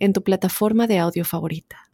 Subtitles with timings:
[0.00, 1.90] en tu plataforma de audio favorita.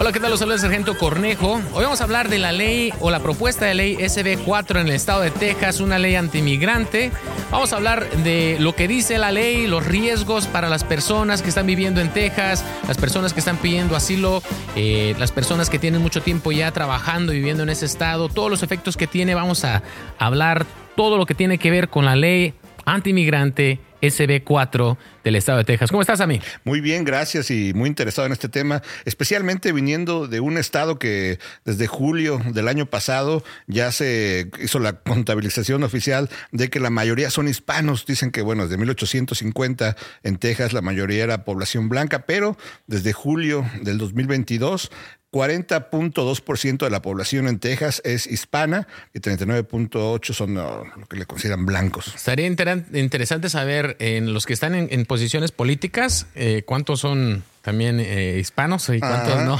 [0.00, 0.30] Hola, ¿qué tal?
[0.30, 1.60] Los saludos Sargento Cornejo.
[1.74, 4.94] Hoy vamos a hablar de la ley o la propuesta de ley SB4 en el
[4.94, 7.10] estado de Texas, una ley antimigrante.
[7.50, 11.48] Vamos a hablar de lo que dice la ley, los riesgos para las personas que
[11.48, 14.42] están viviendo en Texas, las personas que están pidiendo asilo,
[14.76, 18.50] eh, las personas que tienen mucho tiempo ya trabajando y viviendo en ese estado, todos
[18.50, 19.34] los efectos que tiene.
[19.34, 19.82] Vamos a
[20.18, 20.64] hablar
[20.96, 22.54] todo lo que tiene que ver con la ley
[22.94, 25.90] antimigrante SB4 del estado de Texas.
[25.90, 26.40] ¿Cómo estás, Ami?
[26.64, 31.38] Muy bien, gracias y muy interesado en este tema, especialmente viniendo de un estado que
[31.64, 37.30] desde julio del año pasado ya se hizo la contabilización oficial de que la mayoría
[37.30, 38.06] son hispanos.
[38.06, 43.68] Dicen que, bueno, desde 1850 en Texas la mayoría era población blanca, pero desde julio
[43.82, 44.90] del 2022
[45.32, 51.66] 40.2% de la población en Texas es hispana y 39.8% son lo que le consideran
[51.66, 52.14] blancos.
[52.14, 58.38] Estaría interesante saber en los que están en, posiciones políticas eh, cuántos son también eh,
[58.38, 59.58] hispanos y cuántos no,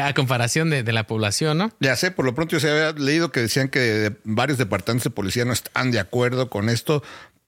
[0.00, 1.72] a comparación de, la población, ¿no?
[1.80, 5.10] Ya sé, por lo pronto yo se había leído que decían que varios departamentos de
[5.10, 7.02] policía no están de acuerdo con esto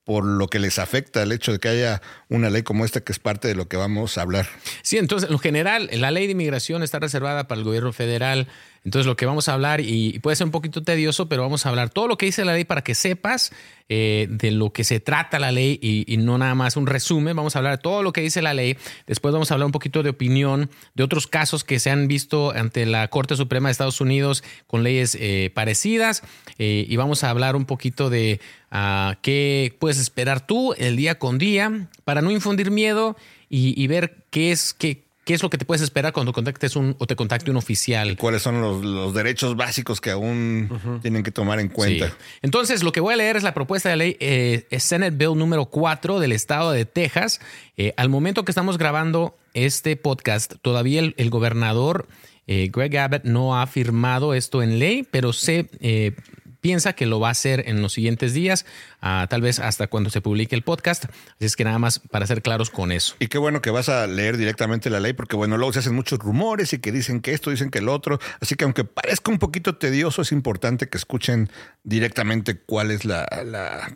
[0.04, 3.12] por lo que les afecta el hecho de que haya una ley como esta que
[3.12, 4.48] es parte de lo que vamos a hablar.
[4.82, 8.48] Sí, entonces, en general, la ley de inmigración está reservada para el gobierno federal.
[8.84, 11.68] Entonces, lo que vamos a hablar, y puede ser un poquito tedioso, pero vamos a
[11.68, 13.52] hablar todo lo que dice la ley para que sepas
[13.88, 17.36] eh, de lo que se trata la ley y, no nada más un resumen.
[17.36, 18.76] Vamos a hablar de todo lo que dice la ley.
[19.06, 22.52] Después vamos a hablar un poquito de opinión de otros casos que se han visto
[22.52, 26.22] ante la Corte Suprema de Estados Unidos con leyes eh, parecidas.
[26.58, 28.40] Eh, y vamos a hablar un poquito de
[28.70, 33.16] ah, qué puedes esperar tú el día con día para no infundir miedo
[33.48, 36.74] y, y ver qué es, qué, ¿Qué es lo que te puedes esperar cuando contactes
[36.74, 38.16] un o te contacte un oficial?
[38.16, 40.68] ¿Cuáles son los, derechos básicos que aún
[41.00, 42.12] tienen que tomar en cuenta?
[42.42, 45.66] Entonces, lo que voy a leer es la propuesta de ley eh, Senate Bill número
[45.66, 47.40] 4 del estado de Texas.
[47.76, 52.08] Eh, al momento que estamos grabando este podcast, todavía el, gobernador
[52.48, 55.68] eh, Greg Abbott no ha firmado esto en ley, pero se
[56.60, 58.66] piensa que lo va a hacer en los siguientes días,
[59.28, 61.06] tal vez hasta cuando se publique el podcast.
[61.06, 63.16] Así es que nada más para ser claros con eso.
[63.18, 65.94] Y qué bueno que vas a leer directamente la ley, porque bueno, luego se hacen
[65.94, 68.18] muchos rumores y que dicen que esto, dicen que el otro.
[68.40, 71.50] Así que aunque parezca un poquito tedioso, es importante que escuchen
[71.82, 73.26] directamente cuál es la,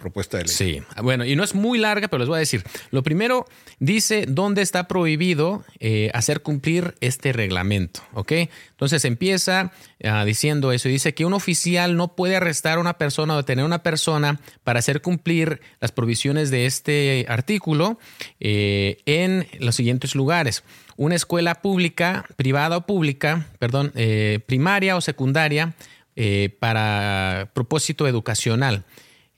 [0.00, 0.53] propuesta de ley.
[0.53, 2.65] Sí, bueno, y no es muy larga, pero les voy a decir.
[2.91, 3.47] Lo primero
[3.78, 8.33] dice dónde está prohibido eh, hacer cumplir este reglamento, ¿ok?
[8.71, 9.72] Entonces empieza
[10.05, 13.34] ah, diciendo eso y dice que un oficial no puede arrestar arrestar a una persona
[13.34, 17.99] o detener a una persona para hacer cumplir las provisiones de este artículo
[18.41, 20.65] eh, en los siguientes lugares.
[20.97, 25.75] Una escuela pública, privada o pública, perdón, eh, primaria o secundaria
[26.17, 28.84] eh, para propósito educacional.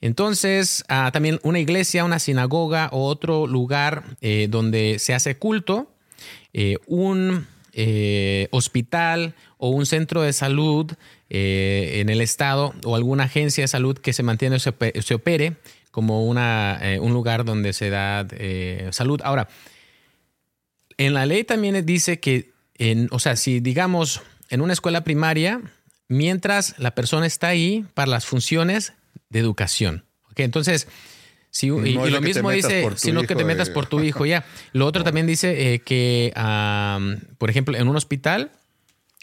[0.01, 4.03] Entonces, ah, también una iglesia, una sinagoga o otro lugar
[4.47, 5.91] donde se hace culto,
[6.87, 7.47] un
[8.51, 10.93] hospital o un centro de salud
[11.31, 15.57] eh, en el Estado o alguna agencia de salud que se mantiene o se, opere
[15.91, 19.21] como una, eh, un lugar donde se da eh, salud.
[19.23, 19.47] Ahora,
[20.97, 25.61] en la ley también dice que, en, o sea, si digamos en una escuela primaria,
[26.07, 28.93] mientras la persona está ahí para las funciones
[29.29, 30.05] de educación.
[30.35, 30.87] Entonces,
[31.51, 34.45] si, y, lo mismo dice, sino que te metas por tu hijo, ya.
[34.71, 36.33] Lo otro también dice que,
[37.37, 38.51] por ejemplo, en un hospital,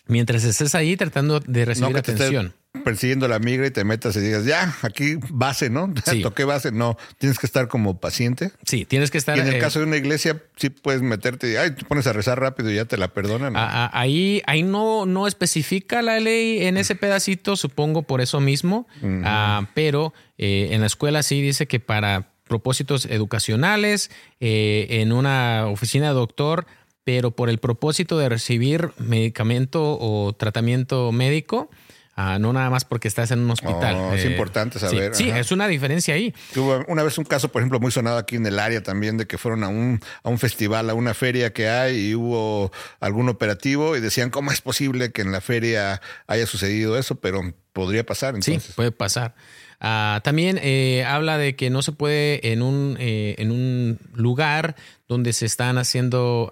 [0.06, 2.54] mientras estés ahí tratando de recibir atención.
[2.84, 5.92] persiguiendo la migra y te metas y digas, ya, aquí base, ¿no?
[6.04, 6.22] Sí.
[6.22, 6.72] Toqué base.
[6.72, 8.52] No, tienes que estar como paciente.
[8.64, 9.36] Sí, tienes que estar.
[9.36, 12.06] Y en el eh, caso de una iglesia, sí puedes meterte y ay, te pones
[12.06, 13.54] a rezar rápido y ya te la perdonan.
[13.56, 18.86] ahí, ahí no, no especifica la ley en ese pedacito, supongo por eso mismo.
[19.24, 24.10] Ah, pero eh, en la escuela sí dice que para propósitos educacionales,
[24.40, 26.66] eh, en una oficina de doctor,
[27.06, 31.70] pero por el propósito de recibir medicamento o tratamiento médico,
[32.16, 33.94] ah, no nada más porque estás en un hospital.
[33.94, 35.14] Oh, es eh, importante saber.
[35.14, 36.34] Sí, es una diferencia ahí.
[36.52, 39.28] Tuve una vez un caso, por ejemplo, muy sonado aquí en el área también, de
[39.28, 43.28] que fueron a un, a un festival, a una feria que hay y hubo algún
[43.28, 47.20] operativo y decían, ¿cómo es posible que en la feria haya sucedido eso?
[47.20, 48.34] Pero podría pasar.
[48.34, 48.64] Entonces.
[48.64, 49.36] Sí, puede pasar.
[49.80, 54.74] Ah, también eh, habla de que no se puede en un, eh, en un lugar
[55.08, 56.50] donde se están haciendo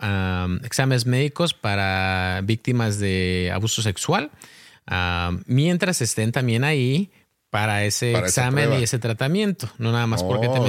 [0.62, 4.30] exámenes médicos para víctimas de abuso sexual,
[5.46, 7.10] mientras estén también ahí
[7.50, 10.60] para ese examen y ese tratamiento, no nada más porque te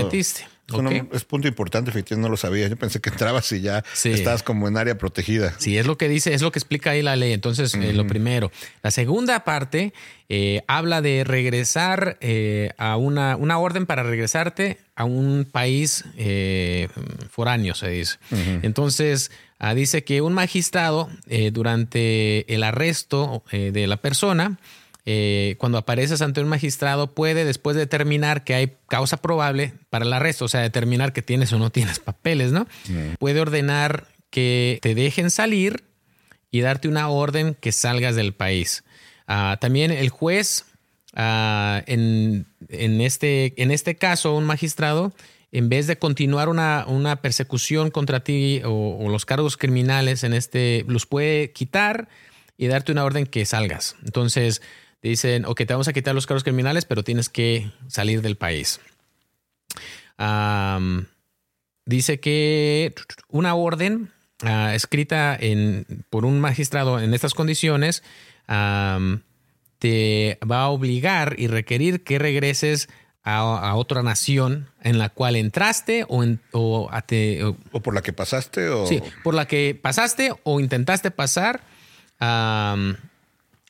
[0.72, 0.82] oh.
[0.82, 1.16] metiste.
[1.16, 2.68] es punto importante, efectivamente, no lo sabía.
[2.68, 5.54] Yo pensé que entrabas y ya estabas como en área protegida.
[5.58, 7.34] Sí, es lo que dice, es lo que explica ahí la ley.
[7.34, 8.52] Entonces, eh, lo primero.
[8.84, 9.94] La segunda parte
[10.30, 16.04] eh, habla de regresar eh, a una, una, orden para regresarte a un país
[17.30, 18.18] foráneo, se dice.
[18.62, 21.10] Entonces, ah, dice que un magistrado,
[21.52, 24.58] durante el arresto de la persona,
[25.08, 30.14] eh, cuando apareces ante un magistrado, puede después determinar que hay causa probable para el
[30.14, 32.68] arresto, o sea, determinar que tienes o no tienes papeles, ¿no?
[32.88, 33.16] Mm.
[33.20, 35.84] Puede ordenar que te dejen salir
[36.50, 38.84] y darte una orden que salgas del país.
[39.28, 40.66] Ah, también el juez,
[41.14, 45.14] ah, en, este, en este caso, un magistrado,
[45.52, 50.84] en vez de continuar una, persecución contra ti o, o, los cargos criminales en este,
[50.88, 52.10] los puede quitar
[52.58, 53.96] y darte una orden que salgas.
[54.04, 54.62] Entonces,
[55.10, 58.80] dicen, ok, te vamos a quitar los cargos criminales, pero tienes que salir del país.
[61.86, 62.94] dice que
[63.30, 64.12] una orden
[64.42, 65.40] ah, escrita
[66.10, 68.04] por un magistrado en estas condiciones
[69.80, 72.90] te va a obligar y requerir que regreses
[73.26, 76.90] a, otra nación en la cual entraste o, o,
[77.82, 78.86] por la que pasaste o...
[78.86, 81.62] Sí, por la que pasaste o intentaste pasar.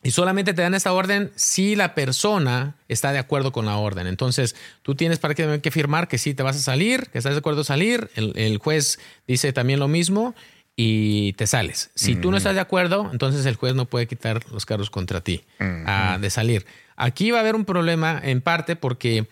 [0.05, 4.05] Y solamente te dan esta orden si la persona está de acuerdo con la orden.
[4.05, 7.39] Entonces, tú tienes prácticamente que firmar que sí te vas a salir, que estás de
[7.39, 8.11] acuerdo a salir.
[8.13, 10.35] El, juez dice también lo mismo
[10.75, 11.89] y te sales.
[11.95, 15.21] Si tú no estás de acuerdo, entonces el juez no puede quitar los cargos contra
[15.21, 16.67] ti ah, de salir.
[16.97, 19.27] Aquí va a haber un problema en parte porque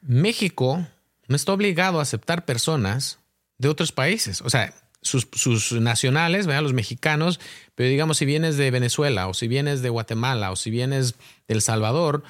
[0.00, 0.86] México
[1.26, 3.18] no está obligado a aceptar personas
[3.58, 4.40] de otros países.
[4.40, 4.72] O sea,
[5.02, 7.40] sus, nacionales, los mexicanos,
[7.78, 11.14] pero digamos, si vienes de Venezuela o si vienes de Guatemala o si vienes
[11.46, 12.24] de El Salvador,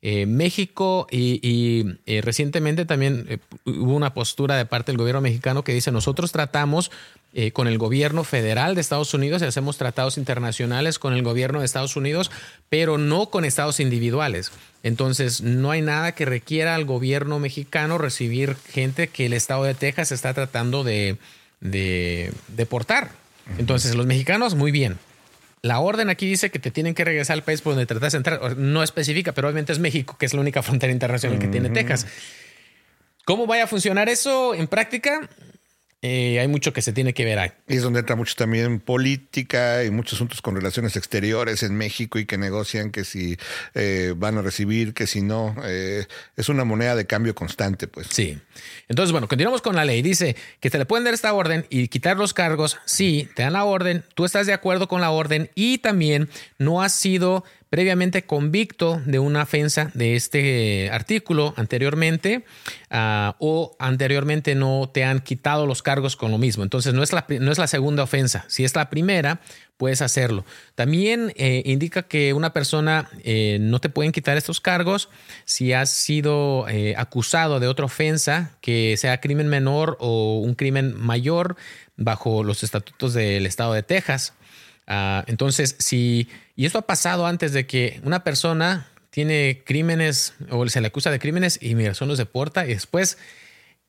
[0.00, 3.36] eh, México y, eh, recientemente también eh,
[3.66, 6.90] hubo una postura de parte del gobierno mexicano que dice nosotros tratamos
[7.52, 11.66] con el gobierno federal de Estados Unidos y hacemos tratados internacionales con el gobierno de
[11.66, 12.30] Estados Unidos,
[12.68, 14.52] pero no con estados individuales.
[14.84, 19.74] Entonces no hay nada que requiera al gobierno mexicano recibir gente que el estado de
[19.74, 21.16] Texas está tratando de,
[21.60, 23.23] de deportar.
[23.58, 24.98] Entonces, los mexicanos, muy bien.
[25.62, 28.18] La orden aquí dice que te tienen que regresar al país por donde tratas de
[28.18, 28.56] entrar.
[28.56, 32.06] No especifica, pero obviamente es México, que es la única frontera internacional que tiene Texas.
[33.24, 35.28] ¿Cómo vaya a funcionar eso en práctica?
[36.06, 37.50] Eh, hay mucho que se tiene que ver ahí.
[37.66, 42.18] Y es donde entra mucho también política y muchos asuntos con relaciones exteriores en México
[42.18, 43.38] y que negocian que si
[43.72, 45.56] eh, van a recibir, que si no.
[45.64, 46.04] Eh,
[46.36, 48.08] es una moneda de cambio constante, pues.
[48.10, 48.38] Sí.
[48.86, 50.02] Entonces, bueno, continuamos con la ley.
[50.02, 52.76] Dice que te le pueden dar esta orden y quitar los cargos.
[52.84, 56.28] Sí, te dan la orden, tú estás de acuerdo con la orden y también
[56.58, 62.44] no has sido previamente convicto de una ofensa de este artículo anteriormente
[62.88, 66.62] ah, o anteriormente no te han quitado los cargos con lo mismo.
[66.62, 68.44] Entonces no es la, no es la segunda ofensa.
[68.46, 69.40] Si es la primera,
[69.76, 70.44] puedes hacerlo.
[70.76, 75.08] También eh, indica que una persona eh, no te pueden quitar estos cargos
[75.44, 80.94] si has sido eh, acusado de otra ofensa, que sea crimen menor o un crimen
[80.96, 81.56] mayor
[81.96, 84.32] bajo los estatutos del estado de Texas.
[84.86, 90.68] Ah, entonces, si, y esto ha pasado antes de que una persona tiene crímenes o
[90.68, 93.16] se le acusa de crímenes, y inmigración los deporta y después,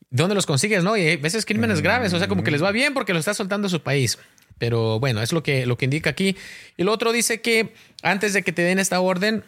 [0.10, 0.84] ¿dónde los consigues?
[0.84, 3.20] No, y a veces crímenes graves, o sea, como que les va bien porque lo
[3.20, 4.20] está soltando su país.
[4.58, 6.38] Pero bueno, es lo que, lo que indica aquí.
[6.78, 7.74] Y lo otro dice que
[8.04, 9.44] antes de que te den esta orden,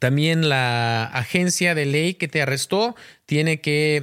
[0.00, 2.94] también la agencia de ley que te arrestó
[3.28, 4.02] tiene que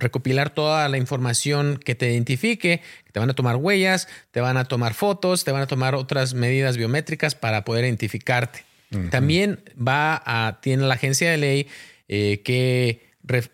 [0.00, 2.82] recopilar toda la información que te identifique.
[3.12, 6.34] Te van a tomar huellas, te van a tomar fotos, te van a tomar otras
[6.34, 8.64] medidas biométricas para poder identificarte.
[9.12, 11.68] También va a, tiene la agencia de ley
[12.08, 13.06] eh, que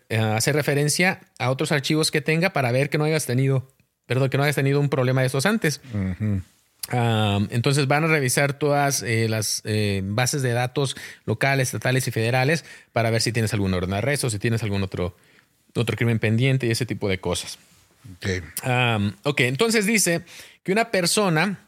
[0.09, 3.67] eh, hacer referencia a otros archivos que tenga para ver que no hayas tenido,
[4.07, 5.81] perdón, que no hayas tenido un problema de estos antes
[6.91, 12.65] entonces van a revisar todas eh, las eh, bases de datos locales, estatales y federales
[12.91, 15.15] para ver si tienes algún orden de arresto, si tienes algún otro,
[15.75, 17.57] otro crimen pendiente y ese tipo de cosas.
[19.23, 20.23] ok, entonces dice
[20.63, 21.59] que una persona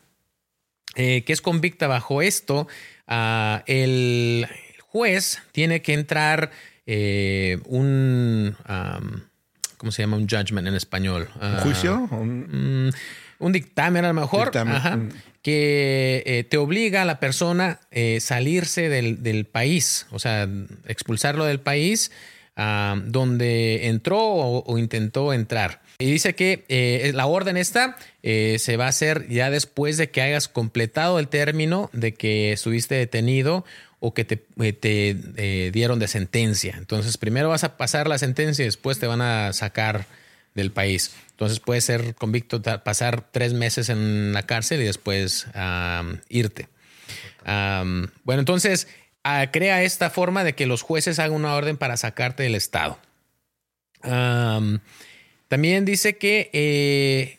[0.95, 2.67] eh, que es convicta bajo esto,
[3.07, 4.48] ah, el
[4.81, 6.51] juez tiene que entrar
[7.65, 8.55] un,
[9.77, 10.17] ¿cómo se llama?
[10.17, 11.29] Un judgment en español.
[11.41, 12.10] ¿Un juicio?
[13.39, 14.51] Un, dictamen a lo mejor.
[14.56, 15.10] Mm.
[15.42, 20.50] que eh, te obliga a la persona eh, salirse del, país, o sea,
[20.88, 22.12] expulsarlo del país
[22.58, 25.82] donde entró o, intentó entrar.
[26.00, 30.22] Y dice que eh, la orden esta se va a hacer ya después de que
[30.22, 33.65] hayas completado el término de que estuviste detenido
[34.06, 36.75] o que te, eh, eh, dieron de sentencia.
[36.77, 40.06] Entonces, primero vas a pasar la sentencia y después te van a sacar
[40.56, 41.14] del país.
[41.32, 45.48] Entonces, puedes ser convicto, pasar tres meses en la cárcel y después
[46.30, 46.70] irte.
[47.44, 48.88] bueno, entonces,
[49.24, 52.98] ah, crea esta forma de que los jueces hagan una orden para sacarte del Estado.
[54.02, 57.38] también dice que eh,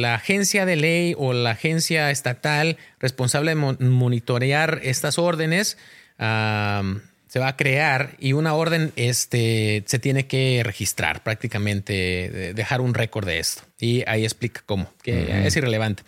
[0.00, 5.76] la agencia de ley o la agencia estatal responsable de monitorear estas órdenes
[7.34, 12.94] se va a crear y una orden este, se tiene que registrar prácticamente, dejar un
[12.94, 13.62] récord de esto.
[13.76, 16.04] Y ahí explica cómo, que es irrelevante.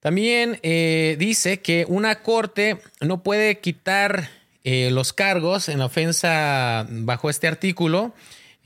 [0.00, 4.30] También eh, dice que una corte no puede quitar
[4.64, 8.14] eh, los cargos en ofensa bajo este artículo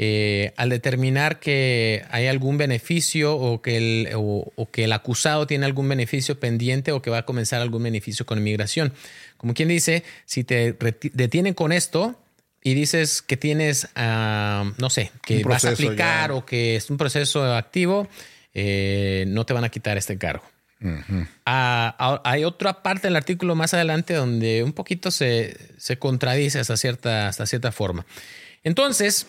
[0.02, 5.66] eh, al determinar que hay algún beneficio o que, el, o, que el acusado tiene
[5.66, 8.95] algún beneficio pendiente o que va a comenzar algún beneficio con inmigración.
[9.41, 10.77] Como quien dice, si te
[11.15, 12.15] detienen con esto
[12.63, 16.99] y dices que tienes, ah, no sé, que vas a aplicar o que es un
[16.99, 18.07] proceso activo,
[18.53, 20.45] eh, no te van a quitar este cargo.
[21.47, 26.77] Ah, hay otra parte del artículo más adelante donde un poquito se, se contradice hasta
[26.77, 28.05] cierta, hasta cierta forma.
[28.63, 29.27] Entonces,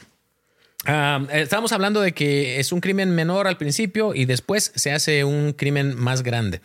[0.88, 5.24] Uh, estamos hablando de que es un crimen menor al principio y después se hace
[5.24, 6.60] un crimen más grande.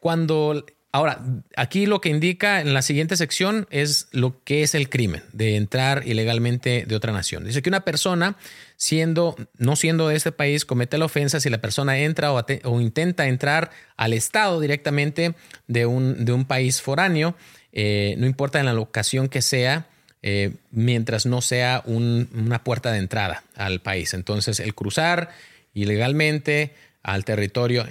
[0.00, 1.20] cuando ahora
[1.56, 5.56] aquí lo que indica en la siguiente sección es lo que es el crimen de
[5.56, 7.44] entrar ilegalmente de otra nación.
[7.44, 8.36] Dice que una persona
[8.76, 13.26] siendo no siendo de este país comete la ofensa si la persona entra o, intenta
[13.26, 15.34] entrar al estado directamente
[15.66, 17.34] de un, de un país foráneo,
[17.72, 19.88] eh, no importa en la locación que sea
[20.22, 24.14] eh, mientras no sea una puerta de entrada al país.
[24.14, 25.30] Entonces, el cruzar
[25.74, 26.72] ilegalmente
[27.02, 27.84] al territorio,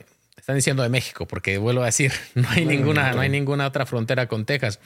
[0.43, 3.85] están diciendo de México, porque vuelvo a decir, no hay, ninguna, no hay ninguna otra
[3.85, 4.81] frontera con Texas.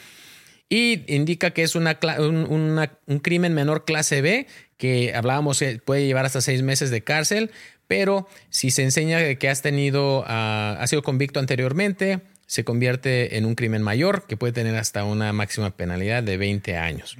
[0.69, 4.45] Y indica que es una, un, crimen menor clase B,
[4.77, 7.49] que hablábamos puede llevar hasta seis meses de cárcel,
[7.87, 13.45] pero si se enseña que has tenido, uh, has sido convicto anteriormente, se convierte en
[13.47, 17.17] un crimen mayor que puede tener hasta una máxima penalidad de 20 años.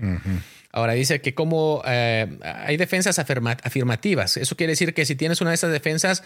[0.71, 5.49] Ahora dice que como eh, hay defensas afirmativas, eso quiere decir que si tienes una
[5.49, 6.21] de esas defensas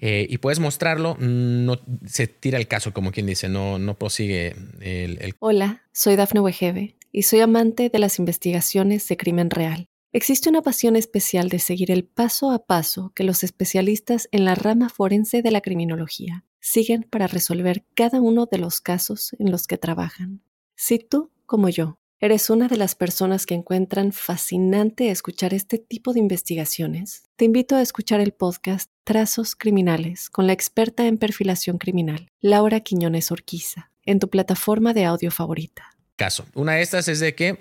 [0.00, 4.54] eh, y puedes mostrarlo, no se tira el caso, como quien dice, no, no prosigue
[4.80, 9.88] el, Hola, soy Dafne Wegebe y soy amante de las investigaciones de crimen real.
[10.12, 14.54] Existe una pasión especial de seguir el paso a paso que los especialistas en la
[14.54, 19.66] rama forense de la criminología siguen para resolver cada uno de los casos en los
[19.66, 20.42] que trabajan.
[20.74, 26.12] Si tú, como yo, eres una de las personas que encuentran fascinante escuchar este tipo
[26.12, 31.78] de investigaciones, te invito a escuchar el podcast Trazos Criminales con la experta en perfilación
[31.78, 35.90] criminal, Laura Quiñones Orquiza, en tu plataforma de audio favorita.
[36.16, 36.46] Caso.
[36.54, 37.58] Una de estas es de que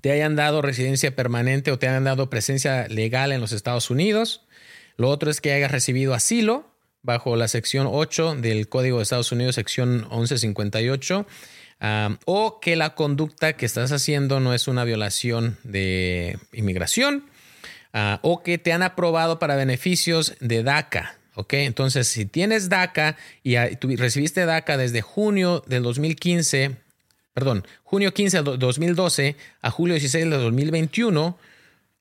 [0.00, 4.46] te hayan dado residencia permanente o te hayan dado presencia legal en los Estados Unidos.
[4.96, 9.32] Lo otro es que hayas recibido asilo bajo la sección 8 del Código de Estados
[9.32, 11.26] Unidos, sección 1158,
[12.24, 17.24] o que la conducta que estás haciendo no es una violación de inmigración,
[17.92, 21.16] ah, o que te han aprobado para beneficios de DACA.
[21.34, 21.54] ¿ok?
[21.54, 23.56] Entonces, si tienes DACA y
[23.96, 26.76] recibiste DACA desde junio del 2015,
[27.34, 31.38] perdón, junio 15 del 2012 a julio 16 del 2021,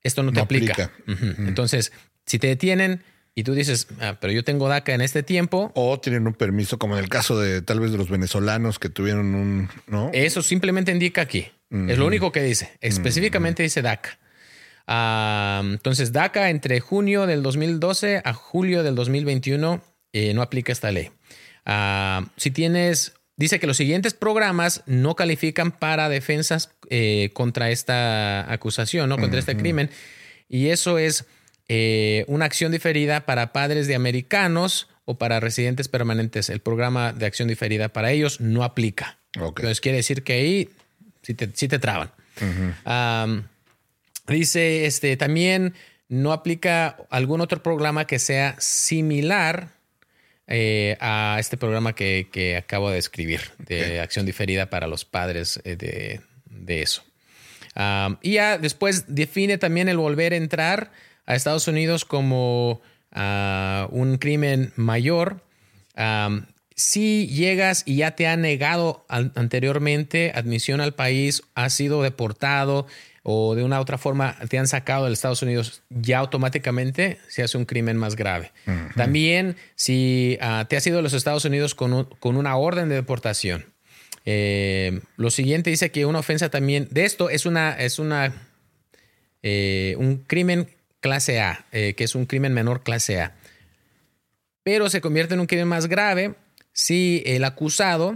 [0.04, 0.92] esto no te aplica.
[1.08, 1.92] Entonces,
[2.26, 5.72] si te detienen, y tú dices, ah, pero yo tengo DACA en este tiempo.
[5.76, 8.90] O tienen un permiso, como en el caso de tal vez de los venezolanos que
[8.90, 9.70] tuvieron un.
[9.88, 10.10] ¿no?
[10.14, 11.48] Eso simplemente indica aquí.
[11.88, 12.72] Es lo único que dice.
[12.82, 14.20] Específicamente dice DACA.
[14.88, 20.92] Ah, entonces, DACA entre junio del 2012 a julio del 2021 eh, no aplica esta
[20.92, 21.12] ley.
[21.66, 23.14] Ah, si tienes.
[23.38, 29.18] Dice que los siguientes programas no califican para defensas eh, contra esta acusación, ¿no?
[29.18, 29.90] Contra este crimen.
[30.48, 31.26] Y eso es
[31.74, 36.50] eh, una acción diferida para padres de americanos o para residentes permanentes.
[36.50, 39.20] El programa de acción diferida para ellos no aplica.
[39.32, 40.70] Entonces quiere decir que ahí
[41.22, 42.12] sí te, te traban.
[44.28, 45.74] dice, este, también
[46.10, 49.70] no aplica algún otro programa que sea similar
[50.48, 55.78] eh, a este programa que, acabo de escribir, de acción diferida para los padres eh,
[55.78, 57.02] de, de eso.
[57.78, 60.92] Um, y ya después define también el volver a entrar
[61.26, 62.82] a Estados Unidos como
[63.16, 65.44] uh, un crimen mayor.
[65.98, 72.88] Um, si llegas y ya te han negado anteriormente admisión al país, has sido deportado
[73.24, 77.44] o de una u otra forma te han sacado de Estados Unidos, ya automáticamente se
[77.44, 78.52] hace un crimen más grave.
[78.96, 82.96] También si uh, te has ido a los Estados Unidos con, con una orden de
[82.96, 83.66] deportación.
[84.26, 88.32] Eh, lo siguiente dice que una ofensa también de esto es una es una
[89.42, 90.68] eh, un crimen
[91.02, 93.36] clase A, eh, que es un crimen menor clase A.
[94.64, 96.36] Pero se convierte en un crimen más grave
[96.72, 98.16] si el acusado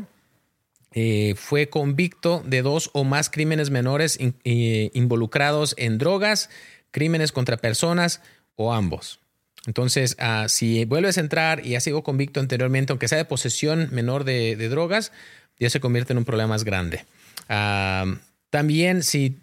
[0.94, 6.50] eh, fue convicto de dos o más crímenes menores eh, involucrados en drogas,
[6.92, 8.22] crímenes contra personas
[8.56, 9.20] o ambos.
[9.68, 13.90] Entonces, ah, si vuelves a entrar y has sido convicto anteriormente, aunque sea de posesión
[13.92, 15.12] menor de, drogas,
[15.60, 17.04] ya se convierte en un problema más grande.
[17.50, 18.06] Ah,
[18.52, 19.38] también si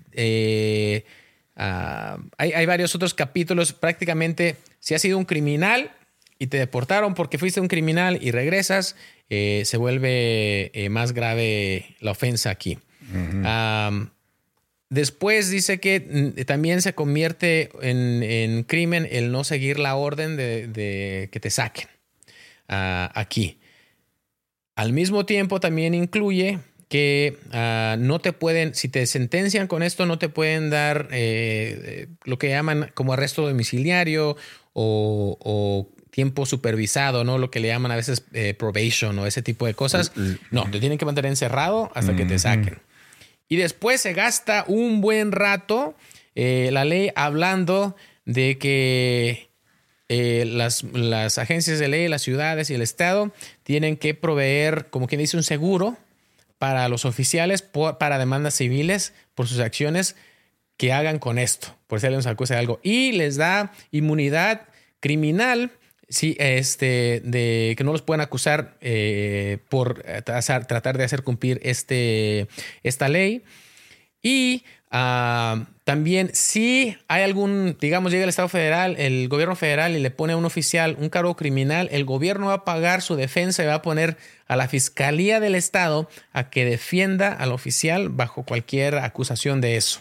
[1.63, 5.91] ah, hay, hay, varios otros capítulos, prácticamente si has sido un criminal
[6.43, 8.97] y te deportaron porque fuiste un criminal y regresas,
[9.31, 12.79] eh, se vuelve eh, más grave la ofensa aquí.
[14.91, 21.29] después dice que mm, también se convierte en, crimen el no seguir la orden de,
[21.31, 21.87] que te saquen
[22.69, 23.61] ah, aquí.
[24.75, 26.59] Al mismo tiempo también incluye
[26.93, 32.09] que ah, no te pueden, si te sentencian con esto, no te pueden dar eh,
[32.25, 34.37] lo que llaman como arresto domiciliario
[34.75, 37.39] o tiempo supervisado, ¿no?
[37.39, 40.13] Lo que le llaman a veces eh, probation o ese tipo de cosas.
[40.51, 42.79] No, te tienen que mantener encerrado hasta que te saquen.
[43.49, 45.95] Y después se gasta un buen rato
[46.35, 47.97] eh, la ley hablando
[48.27, 49.49] de que
[50.11, 53.33] eh, las, las, agencias de ley, las ciudades y el Estado
[53.63, 55.97] tienen que proveer, como quien dice, un seguro
[56.63, 57.61] para los oficiales
[57.99, 60.15] para demandas civiles por sus acciones
[60.77, 62.79] que hagan con esto, por si alguien nos acusa de algo.
[62.85, 64.69] Y les da inmunidad
[65.01, 65.73] criminal
[66.09, 72.47] Sí, este, de que no los puedan acusar eh, por tratar de hacer cumplir este,
[72.85, 73.43] esta ley.
[74.23, 79.99] Y ah, también si hay algún, digamos, llega el Estado federal, el gobierno federal y
[79.99, 83.65] le pone a un oficial un cargo criminal, el gobierno va a pagar su defensa
[83.65, 88.45] y va a poner a la Fiscalía del Estado a que defienda al oficial bajo
[88.45, 90.01] cualquier acusación de eso.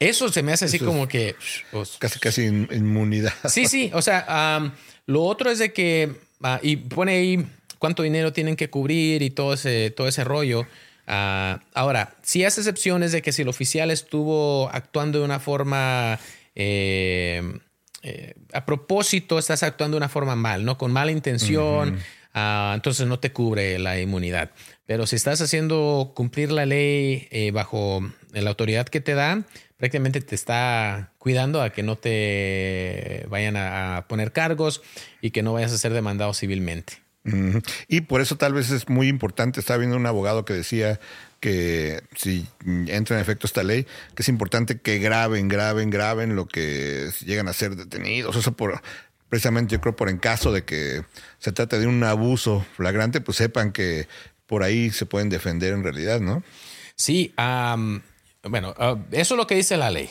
[0.00, 1.36] Eso se me hace así como que...
[1.70, 3.34] Pues, casi, casi inmunidad.
[3.46, 3.90] Sí, sí.
[3.94, 4.72] O sea,
[5.06, 6.12] lo otro es de que...
[6.42, 7.46] Ah, y pone ahí
[7.78, 10.66] cuánto dinero tienen que cubrir y todo ese, todo ese rollo.
[11.12, 16.20] Ah, ahora, si hace excepciones de que si el oficial estuvo actuando de una forma...
[16.54, 17.42] Eh,
[18.02, 20.78] eh, a propósito, estás actuando de una forma mal, ¿no?
[20.78, 21.98] Con mala intención.
[22.32, 24.52] Ah, entonces no te cubre la inmunidad.
[24.86, 29.42] Pero si estás haciendo cumplir la ley eh, bajo la autoridad que te da,
[29.78, 34.80] prácticamente te está cuidando a que no te vayan a poner cargos
[35.20, 37.09] y que no vayas a ser demandado civilmente.
[37.88, 41.00] Y por eso tal vez es muy importante, estaba viendo un abogado que decía
[41.38, 42.46] que si
[42.86, 47.48] entra en efecto esta ley, que es importante que graben, graben, graben lo que llegan
[47.48, 48.36] a ser detenidos.
[48.36, 48.80] Eso por,
[49.28, 51.04] precisamente yo creo por en caso de que
[51.38, 54.08] se trate de un abuso flagrante, pues sepan que
[54.46, 56.42] por ahí se pueden defender en realidad, ¿no?
[56.96, 60.10] Sí, bueno, ah, eso es lo que dice la ley.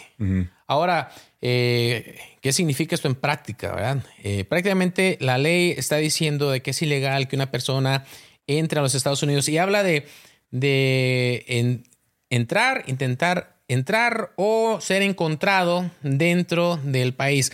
[0.66, 4.02] Ahora, eh, ¿qué significa esto en práctica?
[4.24, 8.06] Eh, prácticamente la ley está diciendo de que es ilegal que una persona
[8.48, 10.08] entre a los Estados Unidos y habla de,
[10.52, 11.82] de
[12.30, 17.52] entrar, intentar entrar o ser encontrado dentro del país.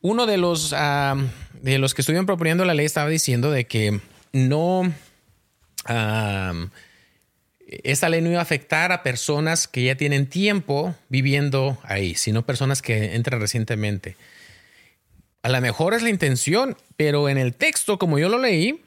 [0.00, 4.00] Uno de los, de los que estuvieron proponiendo la ley estaba diciendo de que
[4.32, 4.92] no
[7.68, 12.46] esta ley no iba a afectar a personas que ya tienen tiempo viviendo ahí, sino
[12.46, 14.16] personas que entran recientemente.
[15.42, 18.82] A lo mejor es la intención, pero en el texto, como yo lo leí,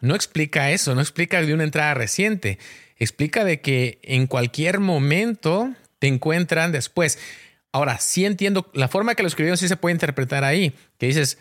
[0.00, 2.58] no explica eso, no explica de una entrada reciente.
[2.98, 7.18] Explica de que en cualquier momento te encuentran después.
[7.72, 11.38] Ahora, sí entiendo, la forma que lo escribieron sí se puede interpretar ahí, que dices,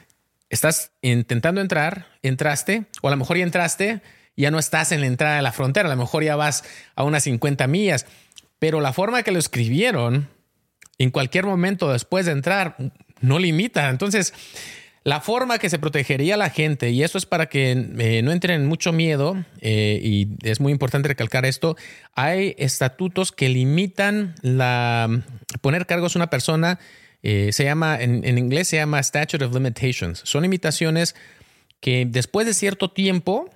[0.50, 4.02] estás intentando entrar, entraste, o a lo mejor ya entraste,
[4.36, 6.64] ya no estás en la entrada de la frontera, a lo mejor ya vas
[6.96, 8.06] a unas 50 millas,
[8.60, 10.30] pero la forma que lo escribieron,
[10.98, 12.76] en cualquier momento después de entrar,
[13.20, 13.90] no limita.
[13.90, 14.34] Entonces,
[15.04, 18.32] la forma que se protegería a la gente, y eso es para que eh, no
[18.32, 21.76] entren en mucho miedo, eh, y es muy importante recalcar esto,
[22.16, 25.10] hay estatutos que limitan la
[25.62, 26.80] poner cargos a una persona,
[27.22, 30.22] eh, se llama, en, en, inglés se llama Statute of Limitations.
[30.24, 31.16] Son limitaciones
[31.82, 33.50] que después de cierto tiempo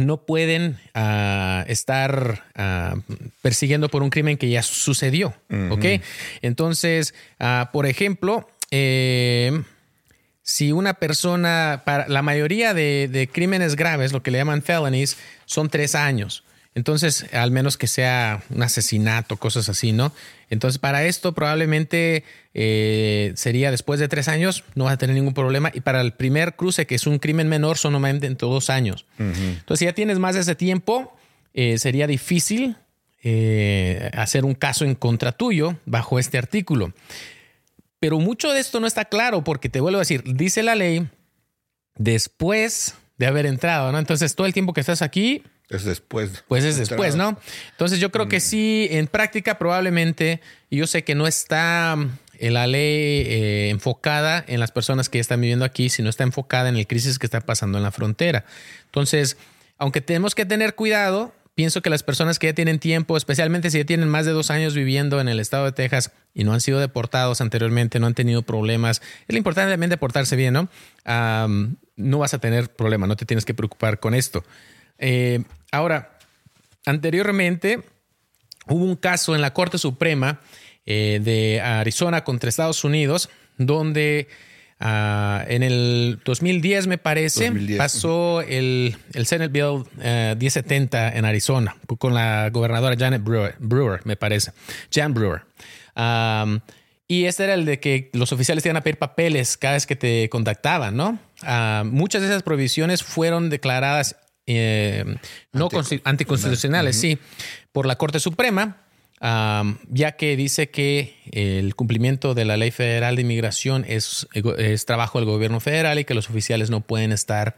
[0.00, 2.96] no pueden ah, estar ah,
[3.42, 5.34] persiguiendo por un crimen que ya sucedió.
[5.70, 5.84] ¿Ok?
[6.42, 9.62] Entonces, ah, por ejemplo, eh,
[10.42, 15.16] si una persona, para la mayoría de, de, crímenes graves, lo que le llaman felonies,
[15.44, 16.44] son tres años.
[16.74, 20.12] Entonces, al menos que sea un asesinato, cosas así, ¿no?
[20.50, 22.22] Entonces, para esto probablemente
[22.54, 25.72] eh, sería después de tres años, no vas a tener ningún problema.
[25.74, 29.04] Y para el primer cruce, que es un crimen menor, son normalmente entre dos años.
[29.18, 31.16] Entonces, si ya tienes más de ese tiempo,
[31.54, 32.76] eh, sería difícil
[33.22, 36.92] eh, hacer un caso en contra tuyo bajo este artículo.
[37.98, 41.06] Pero mucho de esto no está claro porque te vuelvo a decir, dice la ley
[41.96, 43.98] después de haber entrado, ¿no?
[43.98, 46.44] Entonces, todo el tiempo que estás aquí, es después.
[46.48, 47.38] Pues es después, ¿no?
[47.70, 48.40] Entonces yo creo que mm.
[48.40, 51.96] sí, en práctica probablemente, y yo sé que no está
[52.40, 56.24] en la ley eh, enfocada en las personas que ya están viviendo aquí, sino está
[56.24, 58.44] enfocada en el crisis que está pasando en la frontera.
[58.86, 59.36] Entonces,
[59.78, 63.78] aunque tenemos que tener cuidado, pienso que las personas que ya tienen tiempo, especialmente si
[63.78, 66.62] ya tienen más de dos años viviendo en el estado de Texas y no han
[66.62, 70.68] sido deportados anteriormente, no han tenido problemas, es lo importante también deportarse bien, ¿no?
[71.96, 74.42] no vas a tener problema, no te tienes que preocupar con esto.
[74.98, 76.18] Eh, ahora,
[76.86, 77.82] anteriormente
[78.66, 80.40] hubo un caso en la Corte Suprema
[80.86, 83.28] eh, de Arizona contra Estados Unidos,
[83.58, 84.28] donde
[84.80, 89.84] ah, en el 2010, me parece, pasó el, el Senate Bill
[90.38, 94.52] 1070 eh, en Arizona con la gobernadora Janet Brewer, me parece.
[94.92, 95.42] Jan Brewer.
[97.06, 99.96] y este era el de que los oficiales iban a pedir papeles cada vez que
[99.96, 101.18] te contactaban, ¿no?
[101.42, 104.16] Ah, muchas de esas provisiones fueron declaradas
[104.56, 105.04] eh,
[105.52, 105.68] no
[106.04, 107.18] anticonstitucionales, sí,
[107.72, 108.78] por la Corte Suprema,
[109.20, 115.18] ya que dice que el cumplimiento de la ley federal de inmigración es, es trabajo
[115.18, 117.56] del gobierno federal y que los oficiales no pueden estar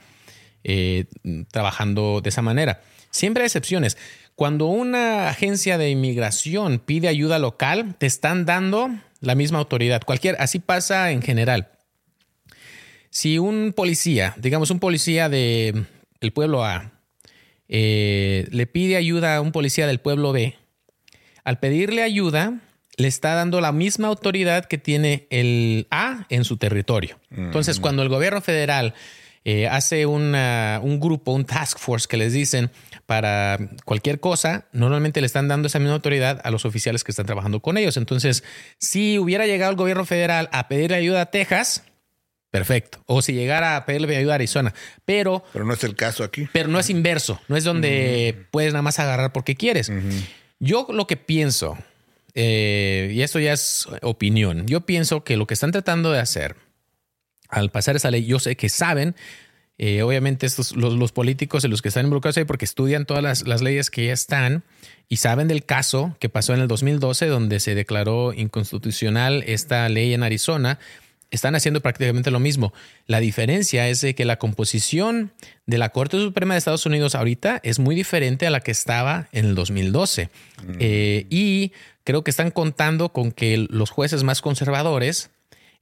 [0.65, 1.07] eh,
[1.51, 2.83] trabajando de esa manera.
[3.11, 3.99] Siempre hay excepciones.
[4.37, 8.89] Cuando una agencia de inmigración pide ayuda local, te están dando
[9.21, 10.03] la misma autoridad.
[10.05, 11.71] Cualquier, así pasa en general.
[13.11, 15.85] Si un policía, digamos un policía de
[16.23, 16.93] el pueblo A
[17.69, 20.57] eh, le pide ayuda a un policía del pueblo B,
[21.45, 22.61] al pedirle ayuda,
[22.97, 27.19] le está dando la misma autoridad que tiene el A en su territorio.
[27.31, 28.95] Entonces, cuando el gobierno federal
[29.45, 32.71] eh, hace un grupo, un task force que les dicen
[33.07, 37.27] para cualquier cosa, normalmente le están dando esa misma autoridad a los oficiales que están
[37.27, 37.97] trabajando con ellos.
[37.97, 38.45] Entonces,
[38.79, 41.85] si hubiera llegado el gobierno federal a pedirle ayuda a Texas,
[42.53, 43.03] Perfecto.
[43.07, 44.75] O si llegara a pedirle ayuda a Arizona.
[45.07, 45.43] Pero.
[45.55, 46.47] Pero no es el caso aquí.
[46.53, 47.41] Pero no es inverso.
[47.49, 49.91] No es donde puedes nada más agarrar porque quieres.
[50.61, 51.79] Yo lo que pienso,
[52.35, 56.57] eh, y esto ya es opinión, yo pienso que lo que están tratando de hacer
[57.49, 59.17] al pasar esa ley, yo sé que saben.
[59.79, 63.49] Eh, obviamente, estos, los, políticos y los que están involucrados ahí, porque estudian todas las,
[63.49, 64.63] las leyes que ya están
[65.09, 70.13] y saben del caso que pasó en el 2012, donde se declaró inconstitucional esta ley
[70.13, 70.79] en Arizona,
[71.33, 72.73] están haciendo prácticamente lo mismo.
[73.07, 75.33] La diferencia es de que la composición
[75.67, 79.29] de la Corte Suprema de Estados Unidos ahorita es muy diferente a la que estaba
[79.33, 80.27] en el 2012.
[80.27, 80.73] Mm.
[80.79, 81.73] Eh, y
[82.05, 85.31] creo que están contando con que los jueces más conservadores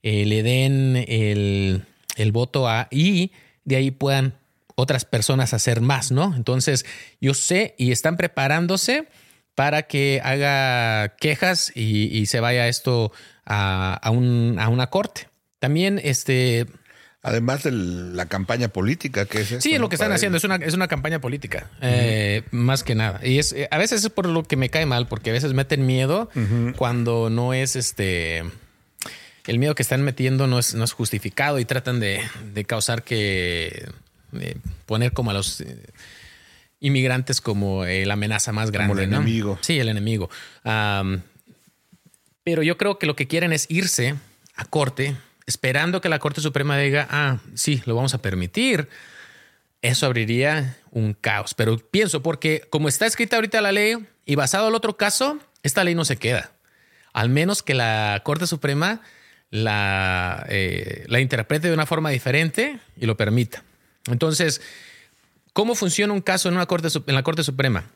[0.03, 1.83] eh, le den el,
[2.15, 3.31] el voto a y
[3.65, 4.33] de ahí puedan
[4.75, 6.33] otras personas hacer más, ¿no?
[6.35, 6.85] Entonces,
[7.19, 9.07] yo sé y están preparándose
[9.53, 13.11] para que haga quejas y, se vaya esto
[13.45, 15.27] a, a, un, a una corte.
[15.61, 16.65] También, este.
[17.21, 19.57] Además de la campaña política que es.
[19.59, 23.19] sí, lo que están haciendo es una, es una campaña política, eh, más que nada.
[23.23, 25.85] Y es a veces es por lo que me cae mal, porque a veces meten
[25.85, 26.31] miedo
[26.77, 28.43] cuando no es este.
[29.45, 32.23] El miedo que están metiendo no es, no es justificado y tratan de,
[32.65, 33.87] causar que.
[34.87, 35.77] poner como a los eh,
[36.79, 38.93] inmigrantes como la amenaza más grande.
[38.93, 39.59] Como el enemigo.
[39.61, 40.27] Sí, el enemigo.
[42.43, 44.15] pero yo creo que lo que quieren es irse
[44.55, 45.15] a corte
[45.51, 48.87] esperando que la Corte Suprema diga, ah, sí, lo vamos a permitir,
[49.81, 51.53] eso abriría un caos.
[51.53, 55.83] Pero pienso, porque como está escrita ahorita la ley y basado el otro caso, esta
[55.83, 56.51] ley no se queda.
[57.11, 59.01] Al menos que la Corte Suprema
[59.49, 63.63] la, eh, la interprete de una forma diferente y lo permita.
[64.07, 64.61] Entonces,
[65.51, 67.91] ¿cómo funciona un caso en, una corte, en la Corte Suprema?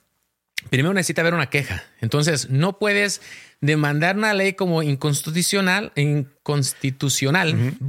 [0.70, 1.84] Primero necesita haber una queja.
[2.02, 3.22] Entonces, no puedes
[3.62, 7.74] demandar una ley como inconstitucional, inconstitucional.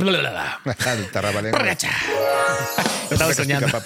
[3.11, 3.67] Estaba soñando.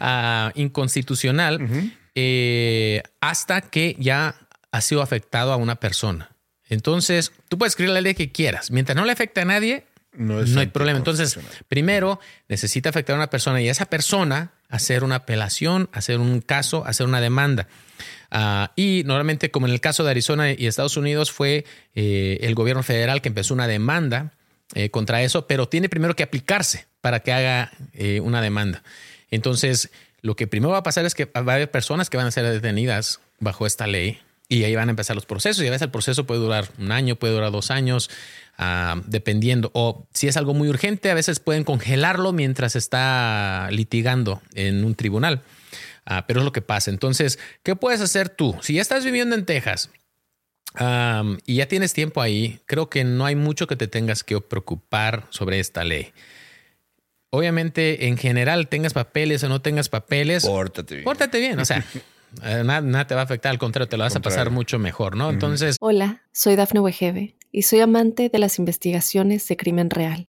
[0.00, 4.34] Ah, inconstitucional eh, hasta que ya
[4.70, 6.30] ha sido afectado a una persona.
[6.68, 8.70] Entonces, tú puedes escribir la ley que quieras.
[8.70, 10.98] Mientras no le afecte a nadie, no, hay problema.
[10.98, 11.38] Entonces,
[11.68, 16.84] primero necesita afectar a una persona y esa persona hacer una apelación, hacer un caso,
[16.86, 17.68] hacer una demanda.
[18.30, 22.54] Ah, y normalmente, como en el caso de Arizona y Estados Unidos, fue eh, el
[22.54, 24.32] gobierno federal que empezó una demanda
[24.74, 28.82] eh, contra eso, pero tiene primero que aplicarse para que haga eh, una demanda.
[29.30, 29.90] Entonces,
[30.22, 32.30] lo que primero va a pasar es que va a haber personas que van a
[32.30, 35.62] ser detenidas bajo esta ley y ahí van a empezar los procesos.
[35.62, 38.10] Y a veces el proceso puede durar un año, puede durar dos años,
[38.58, 39.70] ah, dependiendo.
[39.74, 44.94] O si es algo muy urgente, a veces pueden congelarlo mientras está litigando en un
[44.94, 45.42] tribunal.
[46.06, 46.90] Ah, pero es lo que pasa.
[46.90, 48.56] Entonces, ¿qué puedes hacer tú?
[48.60, 49.90] Si ya estás viviendo en Texas
[51.46, 55.26] y ya tienes tiempo ahí, creo que no hay mucho que te tengas que preocupar
[55.30, 56.12] sobre esta ley.
[57.30, 60.46] Obviamente, en general, tengas papeles o no tengas papeles.
[60.46, 61.04] Pórtate bien.
[61.04, 61.58] Pórtate bien.
[61.58, 61.84] O sea,
[62.44, 63.50] eh, nada, te va a afectar.
[63.50, 65.30] Al contrario, te lo vas a pasar mucho mejor, ¿no?
[65.30, 65.76] Entonces.
[65.80, 70.28] Hola, soy Dafne Wegebe y soy amante de las investigaciones de crimen real.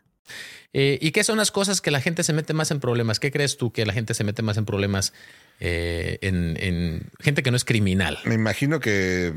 [0.73, 3.19] Eh, ¿Y qué son las cosas que la gente se mete más en problemas?
[3.19, 5.13] ¿Qué crees tú que la gente se mete más en problemas
[5.59, 8.19] eh, en, gente que no es criminal?
[8.23, 9.33] Me imagino que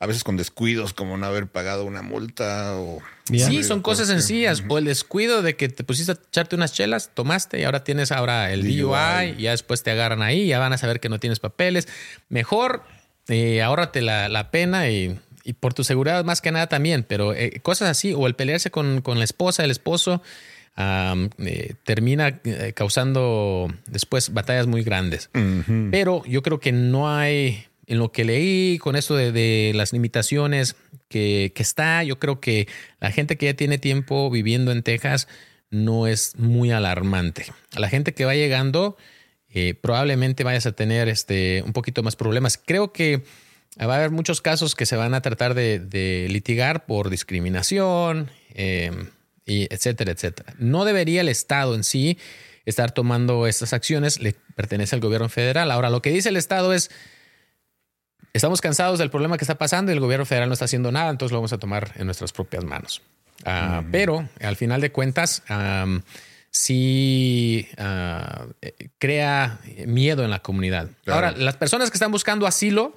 [0.00, 3.00] a veces con descuidos como no haber pagado una multa o...
[3.26, 4.64] Sí, son cosas sencillas.
[4.68, 8.10] O el descuido de que te pusiste a echarte unas chelas, tomaste y ahora tienes
[8.10, 11.20] ahora el DUI, y ya después te agarran ahí, ya van a saber que no
[11.20, 11.86] tienes papeles.
[12.28, 12.82] Mejor
[13.28, 15.20] eh, ahórrate la, pena y,
[15.60, 19.18] por tu seguridad más que nada también, pero cosas así, o el pelearse con, con
[19.18, 20.22] la esposa, el esposo,
[20.74, 25.28] eh, termina eh, causando después batallas muy grandes.
[25.90, 30.76] Pero yo creo que no hay, en lo que leí con esto de, las limitaciones
[31.08, 32.68] que, está, yo creo que
[33.00, 35.28] la gente que ya tiene tiempo viviendo en Texas
[35.70, 37.46] no es muy alarmante.
[37.74, 38.96] A la gente que va llegando,
[39.50, 42.58] eh, probablemente vayas a tener este, un poquito más problemas.
[42.58, 43.24] Creo que
[43.78, 48.30] va a haber muchos casos que se van a tratar de, litigar por discriminación,
[49.44, 50.54] y etcétera, etcétera.
[50.58, 52.18] No debería el Estado en sí
[52.64, 55.70] estar tomando estas acciones, le pertenece al gobierno federal.
[55.70, 56.90] Ahora, lo que dice el Estado es,
[58.32, 61.10] estamos cansados del problema que está pasando y el gobierno federal no está haciendo nada,
[61.10, 63.02] entonces lo vamos a tomar en nuestras propias manos.
[63.44, 65.42] Ah, pero al final de cuentas,
[66.50, 68.46] sí ah,
[68.98, 70.90] crea miedo en la comunidad.
[71.06, 72.96] Ahora, las personas que están buscando asilo,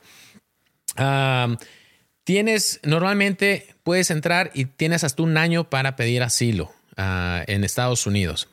[2.26, 8.08] Tienes, normalmente puedes entrar y tienes hasta un año para pedir asilo ah, en Estados
[8.08, 8.50] Unidos.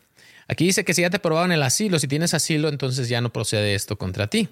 [0.46, 3.32] Aquí dice que si ya te aprobaron el asilo, si tienes asilo, entonces ya no
[3.32, 4.50] procede esto contra ti.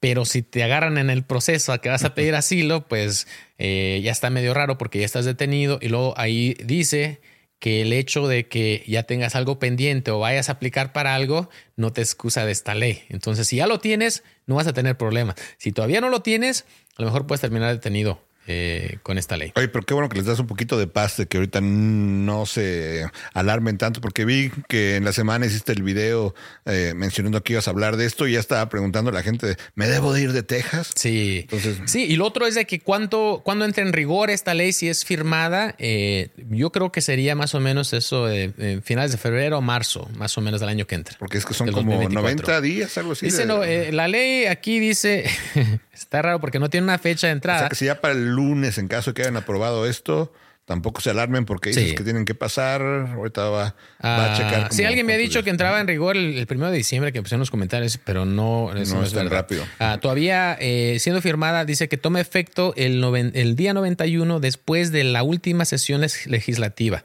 [0.00, 4.00] Pero si te agarran en el proceso a que vas a pedir asilo, pues eh,
[4.02, 7.20] ya está medio raro porque ya estás detenido y luego ahí dice
[7.60, 11.48] que el hecho de que ya tengas algo pendiente o vayas a aplicar para algo
[11.76, 13.04] no te excusa de esta ley.
[13.10, 15.36] Entonces, si ya lo tienes, no vas a tener problemas.
[15.58, 16.64] Si todavía no lo tienes,
[16.96, 19.52] a lo mejor puedes terminar detenido eh, con esta ley.
[19.54, 22.46] Oye, pero qué bueno que les das un poquito de paz de que ahorita no
[22.46, 27.52] se alarmen tanto, porque vi que en la semana hiciste el video eh, mencionando que
[27.52, 30.22] ibas a hablar de esto y ya estaba preguntando a la gente, ¿me debo de
[30.22, 30.90] ir de Texas?
[30.96, 31.40] Sí.
[31.42, 34.72] Entonces, sí, y lo otro es de que cuánto, cuando entra en rigor esta ley,
[34.72, 39.18] si es firmada, eh, yo creo que sería más o menos eso de finales de
[39.18, 41.14] febrero o marzo, más o menos del año que entra.
[41.18, 43.26] Porque es que son como 90 días, algo así.
[43.26, 45.26] Dice, no, la ley aquí dice,
[45.92, 47.58] está raro porque no tiene una fecha de entrada.
[47.58, 50.32] O sea, que si ya para el lunes, en caso de que hayan aprobado esto,
[50.64, 52.80] tampoco se alarmen porque dices que tienen que pasar.
[52.82, 54.72] Ahorita va, a ah, checar.
[54.72, 57.40] Si alguien me ha dicho que entraba en rigor el, primero de diciembre, que pusieron
[57.40, 59.64] los comentarios, pero no, no, es, tan rápido.
[59.78, 63.02] Ah, todavía eh, siendo firmada, dice que toma efecto el,
[63.34, 67.04] el día 91 después de la última sesión legislativa.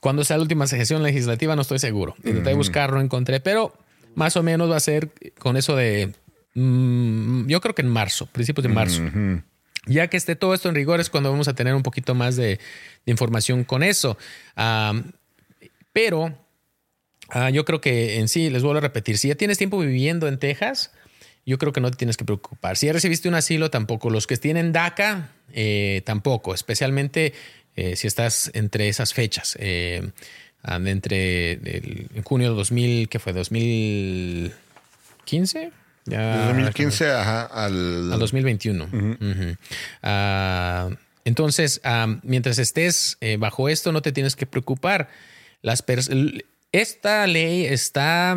[0.00, 2.16] Cuando sea la última sesión legislativa, no estoy seguro.
[2.24, 3.78] Intenté buscarlo, encontré, pero
[4.14, 6.12] más o menos va a ser con eso de.
[6.54, 9.02] Mm, yo creo que en marzo, principios de marzo.
[9.86, 12.36] Ya que esté todo esto en rigor es cuando vamos a tener un poquito más
[12.36, 12.60] de,
[13.06, 14.16] información con eso.
[15.92, 16.34] pero
[17.30, 20.28] ah, yo creo que en sí, les vuelvo a repetir, si ya tienes tiempo viviendo
[20.28, 20.92] en Texas,
[21.46, 22.76] yo creo que no te tienes que preocupar.
[22.76, 24.10] Si ya recibiste un asilo, tampoco.
[24.10, 26.54] Los que tienen DACA, eh, tampoco.
[26.54, 27.32] Especialmente
[27.76, 29.56] eh, si estás entre esas fechas.
[29.60, 30.10] Eh,
[30.62, 33.34] entre en junio de 2000, ¿qué fue?
[33.34, 35.72] ¿2015?
[36.10, 38.12] Ya, 2015 al...
[38.12, 38.88] al 2021.
[40.02, 40.90] Ah,
[41.24, 45.08] entonces, ah, mientras estés eh, bajo esto, no te tienes que preocupar.
[45.62, 45.84] Las
[46.72, 48.36] esta ley está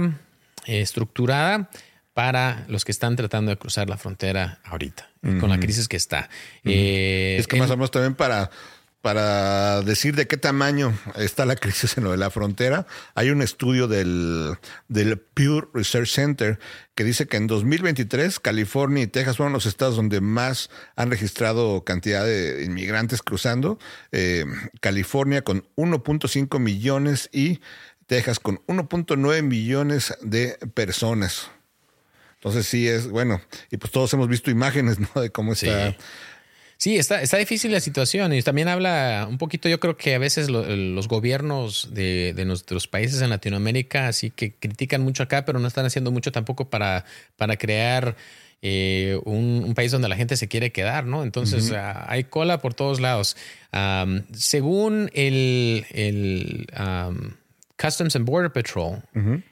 [0.65, 1.69] eh, estructurada
[2.13, 5.09] para los que están tratando de cruzar la frontera ahorita,
[5.39, 6.29] con la crisis que está.
[6.63, 8.51] Eh, es que más o menos también para
[9.03, 13.41] para decir de qué tamaño está la crisis en lo de la frontera, hay un
[13.41, 14.55] estudio del,
[14.87, 16.57] del Pure Research Center
[16.95, 21.83] que dice que en 2023 California y Texas fueron los estados donde más han registrado
[21.83, 23.77] cantidad de inmigrantes cruzando.
[24.13, 24.45] Eh,
[24.79, 27.59] California con 1.5 millones y
[28.07, 31.51] Texas con 1.9 millones de personas.
[32.35, 35.21] Entonces sí es, bueno, y pues todos hemos visto imágenes ¿no?
[35.21, 35.91] de cómo está...
[35.91, 35.97] Sí,
[36.83, 40.49] está, está difícil la situación y también habla un poquito, yo creo que a veces
[40.49, 45.85] los gobiernos de, nuestros países en Latinoamérica así que critican mucho acá, pero no están
[45.85, 47.05] haciendo mucho tampoco para,
[47.37, 48.15] para crear
[48.61, 51.23] eh, un, país donde la gente se quiere quedar, ¿no?
[51.23, 53.35] Entonces ah, hay cola por todos lados.
[54.33, 55.85] según el...
[55.91, 56.67] el
[57.77, 59.01] Customs and Border Patrol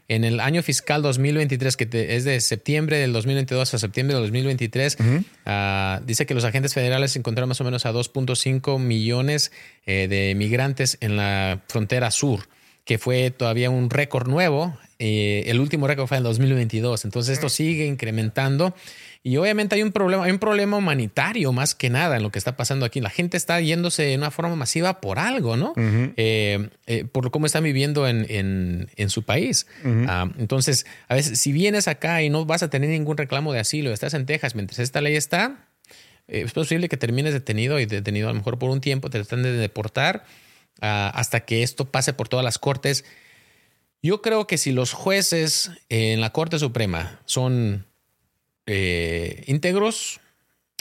[0.07, 4.97] en el año fiscal 2023, que es de septiembre del 2022 a septiembre del 2023,
[5.45, 9.51] ah, dice que los agentes federales encontraron más o menos a 2.5 millones
[9.85, 12.47] eh, de migrantes en la frontera sur,
[12.85, 14.77] que fue todavía un récord nuevo.
[14.99, 17.05] Eh, el último récord fue en 2022.
[17.05, 18.75] Entonces esto sigue incrementando.
[19.23, 22.39] Y obviamente hay un problema, hay un problema humanitario más que nada en lo que
[22.39, 23.01] está pasando aquí.
[23.01, 25.73] La gente está yéndose de una forma masiva por algo, ¿no?
[25.77, 29.67] Eh, eh, por cómo están viviendo en, su país.
[30.07, 33.59] Ah, entonces, a veces, si vienes acá y no vas a tener ningún reclamo de
[33.59, 35.67] asilo, estás en Texas mientras esta ley está,
[36.27, 39.19] eh, es posible que termines detenido y detenido a lo mejor por un tiempo, te
[39.19, 40.25] tratan de deportar
[40.81, 43.05] ah, hasta que esto pase por todas las cortes.
[44.01, 47.85] Yo creo que si los jueces en la Corte Suprema son
[48.65, 50.19] eh, íntegros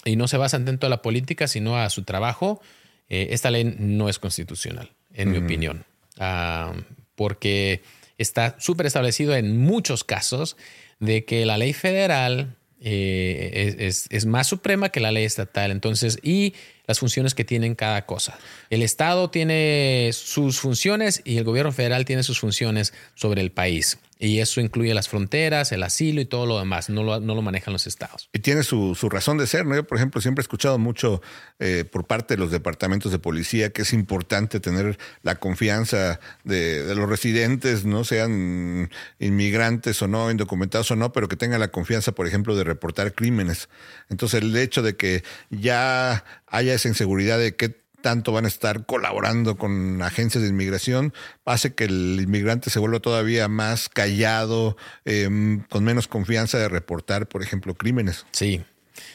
[0.05, 2.61] y no se basan tanto a la política, sino a su trabajo,
[3.09, 5.85] eh, esta ley no es constitucional, en mi opinión,
[6.19, 6.73] ah,
[7.17, 7.83] porque
[8.19, 10.57] está súper establecido en muchos casos
[11.01, 15.71] de que la ley federal eh, es, es, más suprema que la ley estatal.
[15.71, 16.55] Entonces, y
[16.87, 18.39] las funciones que tienen cada cosa.
[18.71, 23.99] El Estado tiene sus funciones y el gobierno federal tiene sus funciones sobre el país.
[24.23, 26.91] Y eso incluye las fronteras, el asilo y todo lo demás.
[26.91, 28.29] No lo, no lo manejan los estados.
[28.35, 29.65] Y tiene su, razón de ser.
[29.65, 29.75] ¿no?
[29.75, 31.23] Yo, por ejemplo, siempre he escuchado mucho
[31.59, 36.95] eh, por parte de los departamentos de policía que es importante tener la confianza de,
[36.95, 42.13] los residentes, no sean inmigrantes o no, indocumentados o no, pero que tengan la confianza,
[42.13, 43.71] por ejemplo, de reportar crímenes.
[44.11, 48.87] Entonces, el hecho de que ya haya esa inseguridad de qué tanto van a estar
[48.87, 51.13] colaborando con agencias de inmigración,
[51.45, 57.27] hace que el inmigrante se vuelva todavía más callado, em, con menos confianza de reportar,
[57.27, 58.27] por ejemplo, crímenes.
[58.33, 58.63] Sí.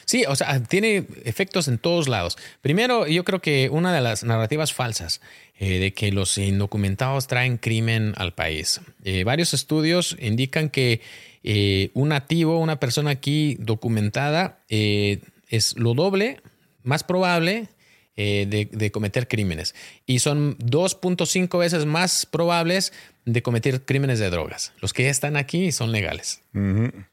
[0.04, 2.36] Sí, o sea, tiene efectos en todos lados.
[2.60, 5.20] Primero, yo creo que una de las narrativas falsas
[5.58, 8.80] eh, de que los indocumentados traen crimen al país.
[9.04, 11.00] Eh, varios estudios indican que
[11.42, 16.40] eh, un nativo, una persona aquí documentada, es lo doble
[16.82, 17.68] más probable
[18.16, 19.74] eh, de, de, cometer crímenes.
[20.06, 22.92] Y son 2.5 veces más probables
[23.26, 24.72] de cometer crímenes de drogas.
[24.80, 26.40] Los que ya están aquí son legales.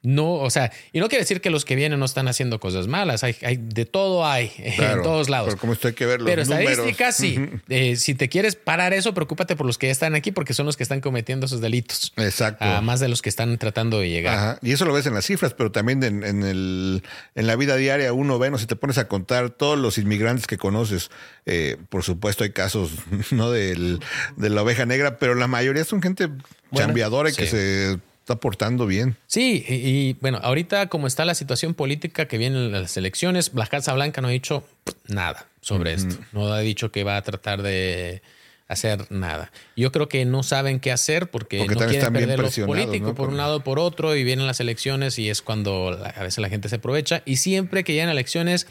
[0.03, 2.87] No, o sea, y no quiere decir que los que vienen no están haciendo cosas
[2.87, 3.25] malas.
[3.25, 5.49] Hay, hay de todo hay en todos lados.
[5.49, 7.49] Pero como esto hay que ver los Pero estadísticas sí.
[7.67, 10.65] Eh, si te quieres parar eso, preocúpate por los que ya están aquí porque son
[10.65, 12.13] los que están cometiendo esos delitos.
[12.15, 12.63] Exacto.
[12.63, 14.37] Uh, más de los que están tratando de llegar.
[14.37, 14.59] Ajá.
[14.61, 17.03] Y eso lo ves en las cifras, pero también en, en, el,
[17.35, 20.47] en la vida diaria uno ve, no si te pones a contar todos los inmigrantes
[20.47, 21.09] que conoces.
[21.45, 22.91] Eh, por supuesto hay casos
[23.31, 23.99] no del,
[24.37, 26.29] de la oveja negra, pero la mayoría son gente
[26.71, 29.17] chambeadora y que se está portando bien.
[29.27, 33.93] Sí, y, bueno, ahorita como está la situación política que vienen las elecciones, la Casa
[33.93, 34.63] Blanca no ha dicho
[35.07, 36.15] nada sobre esto.
[36.31, 38.21] No ha dicho que va a tratar de
[38.67, 39.51] hacer nada.
[39.75, 43.37] Yo creo que no saben qué hacer porque, no quieren perder los políticos por un
[43.37, 46.75] lado por otro y vienen las elecciones y es cuando a veces la gente se
[46.75, 48.67] aprovecha y siempre que llegan elecciones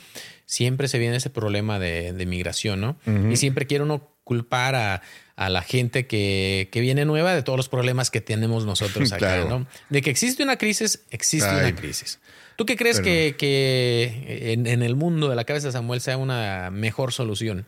[0.46, 2.96] siempre se viene ese problema de, migración, ¿no?
[3.30, 5.02] Y siempre quiere uno culpar a,
[5.36, 9.44] a la gente que, que, viene nueva de todos los problemas que tenemos nosotros acá,
[9.44, 9.66] ¿no?
[9.88, 12.18] De que existe una crisis, existe una crisis.
[12.56, 16.16] ¿Tú qué crees que, que en, en, el mundo de la cabeza de Samuel sea
[16.16, 17.66] una mejor solución?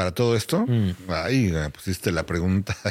[0.00, 1.10] Para todo esto, mm.
[1.10, 2.74] ahí pusiste la pregunta.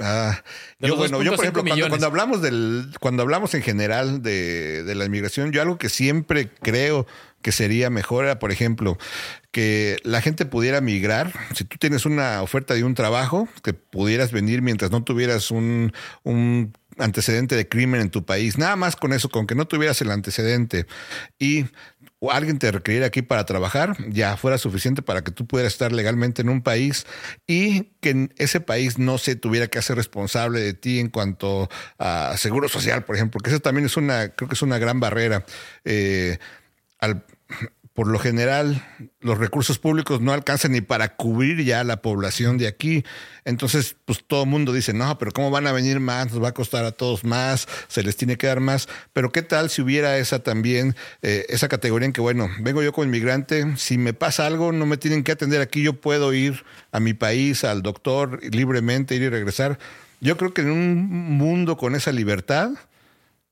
[0.00, 0.42] Ah,
[0.80, 4.94] yo, bueno, yo por ejemplo, cuando, cuando, hablamos del, cuando hablamos en general de, de
[4.96, 7.06] la inmigración, yo algo que siempre creo
[7.42, 8.98] que sería mejor era, por ejemplo,
[9.52, 11.32] que la gente pudiera migrar.
[11.54, 15.92] Si tú tienes una oferta de un trabajo, que pudieras venir mientras no tuvieras un,
[16.24, 18.58] un antecedente de crimen en tu país.
[18.58, 20.86] Nada más con eso, con que no tuvieras el antecedente
[21.38, 21.66] y
[22.24, 25.92] o alguien te requiriera aquí para trabajar, ya fuera suficiente para que tú pudieras estar
[25.92, 27.06] legalmente en un país
[27.46, 31.68] y que ese país no se tuviera que hacer responsable de ti en cuanto
[31.98, 35.00] a seguro social, por ejemplo, porque eso también es una, creo que es una gran
[35.00, 35.44] barrera.
[35.84, 36.38] Eh,
[36.98, 37.26] al,
[37.94, 38.84] por lo general
[39.20, 43.04] los recursos públicos no alcanzan ni para cubrir ya la población de aquí.
[43.44, 46.32] Entonces, pues todo el mundo dice, no, pero ¿cómo van a venir más?
[46.32, 48.88] Nos va a costar a todos más, se les tiene que dar más.
[49.12, 52.92] Pero ¿qué tal si hubiera esa también, eh, esa categoría en que, bueno, vengo yo
[52.92, 56.64] como inmigrante, si me pasa algo, no me tienen que atender aquí, yo puedo ir
[56.90, 59.78] a mi país, al doctor, libremente, ir y regresar.
[60.20, 62.70] Yo creo que en un mundo con esa libertad,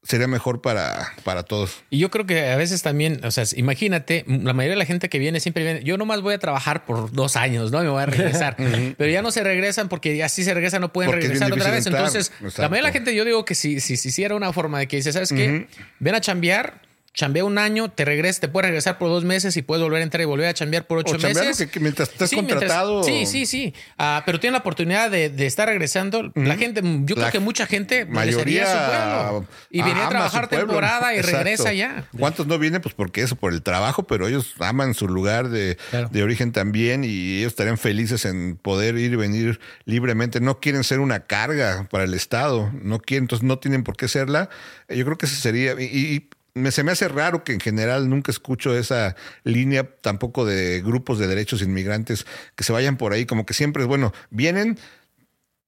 [0.02, 1.82] sería mejor para, para todos.
[1.90, 5.08] Y yo creo que a veces también, o sea, imagínate, la mayoría de la gente
[5.08, 7.80] que viene siempre viene, yo nomás voy a trabajar por dos años, ¿no?
[7.82, 8.56] Me voy a regresar.
[8.56, 11.86] Pero ya no se regresan porque así se regresan, no pueden regresar otra vez.
[11.86, 14.78] Entonces, la mayoría de la gente, yo digo que si, si, si hiciera una forma
[14.78, 15.68] de que dice, ¿sabes qué?
[16.00, 19.62] Ven a chambear chambea un año, te regresas, te puedes regresar por dos meses y
[19.62, 21.68] puedes volver a entrar y volver a chambear por ocho meses.
[21.70, 23.02] Que, mientras estás contratado.
[23.02, 23.74] sí, sí, sí.
[23.98, 26.32] Uh, pero tiene la oportunidad de, de estar regresando.
[26.34, 30.48] La gente, yo creo que mucha gente mayoría a su pueblo y viene a trabajar
[30.48, 32.06] temporada y regresa ya.
[32.18, 32.80] ¿Cuántos no vienen?
[32.80, 35.76] Pues porque eso, por el trabajo, pero ellos aman su lugar de,
[36.10, 40.40] de origen también y ellos estarían felices en poder ir y venir libremente.
[40.40, 44.08] No quieren ser una carga para el Estado, no quieren, entonces no tienen por qué
[44.08, 44.48] serla.
[44.88, 45.72] Yo creo que ese sería.
[45.78, 50.82] y me, se me hace raro que en general nunca escucho esa línea tampoco de
[50.82, 52.26] grupos de derechos inmigrantes
[52.56, 54.78] que se vayan por ahí, como que siempre es bueno, vienen,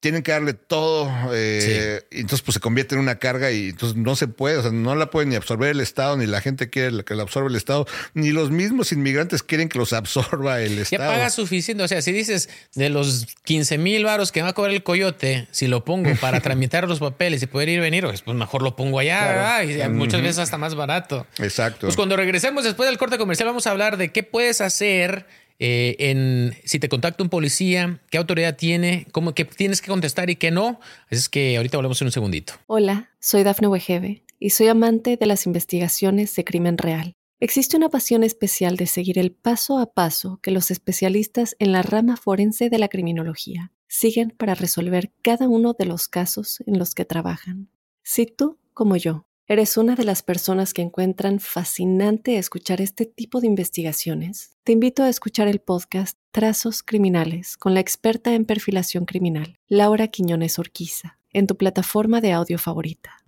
[0.01, 4.17] tienen que darle todo, eh, entonces pues se convierte en una carga y entonces no
[4.17, 7.05] se puede, o sea, no la puede ni absorber el Estado, ni la gente quiere
[7.05, 11.05] que la absorba el Estado, ni los mismos inmigrantes quieren que los absorba el Estado.
[11.05, 14.53] Ya paga suficiente, o sea, si dices de los 15 mil varos que va a
[14.53, 18.05] cobrar el coyote, si lo pongo para tramitar los papeles y poder ir y venir,
[18.05, 21.27] pues, pues mejor lo pongo allá, Y muchas veces hasta más barato.
[21.39, 21.87] Exacto.
[21.87, 25.27] Pues cuando regresemos después del corte comercial vamos a hablar de qué puedes hacer
[25.59, 30.31] eh, en si te contacta un policía, qué autoridad tiene, cómo que tienes que contestar
[30.31, 30.81] y qué no.
[31.07, 32.55] Así es que ahorita volvemos en un segundito.
[32.67, 37.15] Hola, soy Dafne Wegebe y soy amante de las investigaciones de crimen real.
[37.41, 41.83] Existe una pasión especial de seguir el paso a paso que los especialistas en la
[41.83, 46.95] rama forense de la criminología siguen para resolver cada uno de los casos en los
[46.95, 47.69] que trabajan.
[48.03, 53.43] Si tú, como yo, ¿Eres una de las personas que encuentran fascinante escuchar este tipo
[53.43, 54.57] de investigaciones?
[54.65, 60.09] Te invito a escuchar el podcast Trazos Criminales con la experta en perfilación criminal, Laura
[60.09, 63.19] Quiñones Orquiza, en tu plataforma de audio favorita.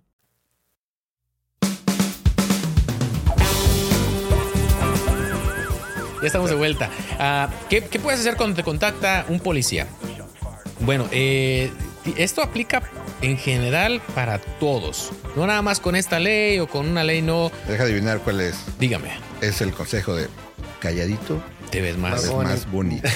[6.19, 6.89] Ya estamos de vuelta.
[7.19, 9.87] Ah, ¿qué, puedes hacer cuando te contacta un policía?
[10.79, 11.71] Bueno, eh,
[12.17, 12.83] esto aplica
[13.21, 15.11] en general para todos.
[15.35, 17.51] No nada más con esta ley o con una ley no.
[17.67, 18.55] Deja adivinar cuál es.
[18.79, 19.11] Dígame.
[19.41, 20.27] Es el consejo de
[20.79, 21.41] calladito.
[21.69, 23.07] Te ves más, más bonito.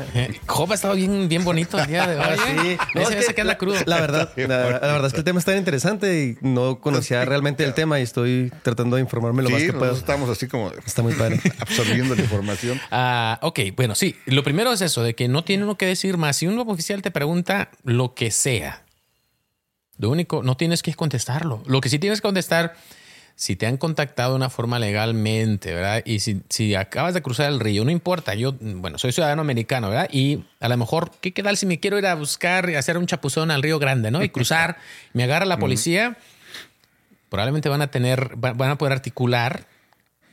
[0.46, 2.24] Job ha estado bien, bien bonito el día de hoy.
[2.24, 2.36] ¿eh?
[2.36, 2.78] sí.
[2.94, 3.76] No, es que, anda crudo.
[3.86, 7.72] La verdad, la, verdad es que el tema está interesante y no conocía realmente el
[7.72, 9.92] tema y estoy tratando de informarme lo más que puedo.
[9.92, 11.40] Estamos así como está muy padre.
[11.60, 12.80] absorbiendo la información.
[12.90, 14.16] Ah, ok, bueno, sí.
[14.26, 16.36] Lo primero es eso, de que no tiene uno que decir más.
[16.36, 18.84] Si un oficial te pregunta lo que sea,
[19.98, 21.62] lo único, no tienes que contestarlo.
[21.66, 22.74] Lo que sí tienes que contestar,
[23.40, 26.02] si te han contactado de una forma legalmente, ¿verdad?
[26.04, 29.88] Y si, si acabas de cruzar el río, no importa, yo, bueno, soy ciudadano americano,
[29.88, 30.10] ¿verdad?
[30.12, 33.06] Y a lo mejor, ¿qué tal si me quiero ir a buscar y hacer un
[33.06, 34.22] chapuzón al río Grande, ¿no?
[34.22, 34.76] Y cruzar,
[35.14, 36.18] me agarra la policía,
[37.30, 39.64] probablemente van a tener, van a poder articular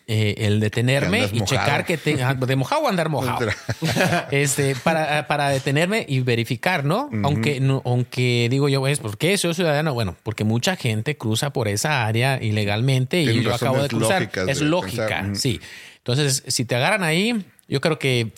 [0.10, 3.49] eh, el detenerme y checar que tenga de mojado o andar mojado.
[4.32, 7.10] este, para, para detenerme y verificar, ¿no?
[7.24, 9.93] Aunque no, aunque digo yo, es ¿por qué soy ciudadano?
[9.93, 14.32] Bueno, porque mucha gente cruza por esa área ilegalmente y yo acabo de cruzar.
[14.47, 15.60] es lógica, sí.
[15.97, 18.32] Entonces, si te agarran ahí, yo creo que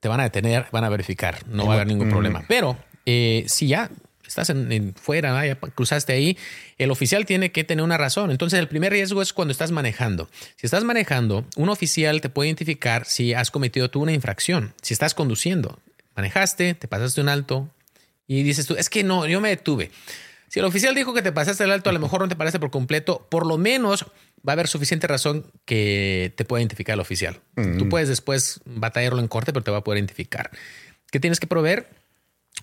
[0.00, 2.44] te van a detener, van a verificar, no va a haber ningún problema.
[2.46, 2.76] Pero
[3.06, 3.90] eh, si ya
[4.30, 6.38] estás en, fuera, ya cruzaste ahí,
[6.78, 8.30] el oficial tiene que tener una razón.
[8.30, 10.30] Entonces, el primer riesgo es cuando estás manejando.
[10.56, 14.72] Si estás manejando, un oficial te puede identificar si has cometido tú una infracción.
[14.82, 15.78] Si estás conduciendo,
[16.16, 17.68] manejaste, te pasaste un alto
[18.26, 19.90] y dices tú, es que no, yo me detuve.
[20.48, 22.58] Si el oficial dijo que te pasaste el alto, a lo mejor no te parece
[22.58, 24.04] por completo, por lo menos
[24.46, 27.40] va a haber suficiente razón que te pueda identificar el oficial.
[27.78, 30.50] Tú puedes después batallarlo en corte, pero te va a poder identificar.
[31.10, 31.99] ¿Qué tienes que proveer?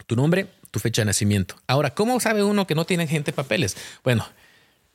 [0.06, 1.56] Tu nombre, tu fecha de nacimiento.
[1.68, 3.76] Ahora, ¿cómo sabe uno que no tiene gente papeles?
[4.04, 4.26] Bueno,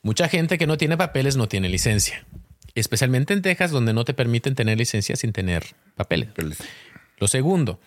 [0.02, 2.24] mucha gente que no tiene papeles no tiene licencia,
[2.74, 6.28] especialmente en Texas, donde no te permiten tener licencia sin tener papeles.
[7.18, 7.78] Lo segundo,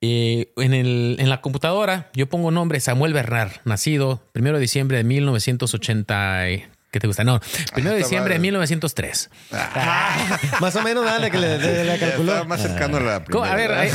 [0.00, 4.96] eh, en, el, en, la computadora yo pongo nombre Samuel Bernard, nacido 1 de diciembre
[4.96, 6.46] de 1980.
[6.92, 7.24] ¿Qué te gusta?
[7.24, 7.40] No,
[7.72, 9.30] primero de diciembre de 1903.
[9.50, 12.32] Ah, más o menos, dale, que le, le, le calculó.
[12.32, 13.14] Estaba más cercano a la.
[13.14, 13.90] A ver, ahí,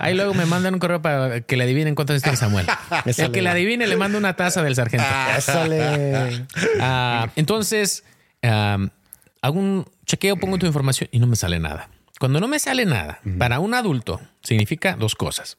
[0.00, 2.66] ahí luego me mandan un correo para que le adivinen cuánto es Samuel.
[3.04, 5.04] El que le adivine le mando una taza del sargento.
[5.36, 6.46] Ésale.
[6.80, 8.04] Ah, entonces,
[8.42, 11.88] hago un chequeo, pongo tu información y no me sale nada.
[12.20, 15.58] Cuando no me sale nada, para un adulto, significa dos cosas.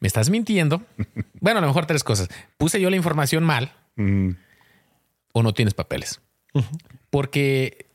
[0.00, 0.82] Me estás mintiendo.
[1.40, 2.28] Bueno, a lo mejor tres cosas.
[2.56, 3.72] Puse yo la información mal
[5.38, 6.20] o no tienes papeles.
[7.10, 7.86] Porque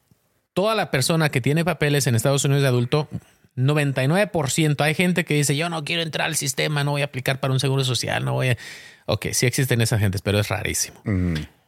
[0.53, 3.07] toda la persona que tiene papeles en Estados Unidos de adulto,
[3.55, 7.39] 99%, hay gente que dice, yo no quiero entrar al sistema, no voy a aplicar
[7.39, 8.57] para un seguro social, no voy a...
[9.05, 11.01] Ok, sí existen esas gentes, pero es rarísimo.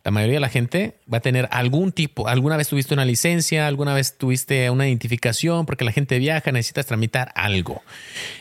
[0.06, 3.66] La mayoría de la gente va a tener algún tipo, alguna vez tuviste una licencia,
[3.66, 7.82] alguna vez tuviste una identificación, porque la gente viaja, necesitas tramitar algo.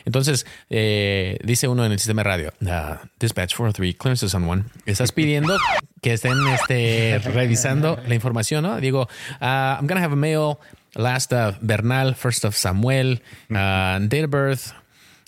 [0.05, 4.63] Entonces, eh, dice uno en el sistema de radio, uh, dispatch 403, clearances on one.
[4.85, 5.57] Estás pidiendo
[6.03, 8.79] que estén este, revisando la información, ¿no?
[8.79, 9.09] Digo,
[9.41, 10.59] uh, I'm to have a mail
[10.93, 14.71] last of Bernal, first of Samuel, uh, date of birth,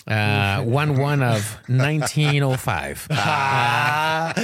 [0.08, 3.08] uh, one one of 1905.
[4.30, 4.34] Ah,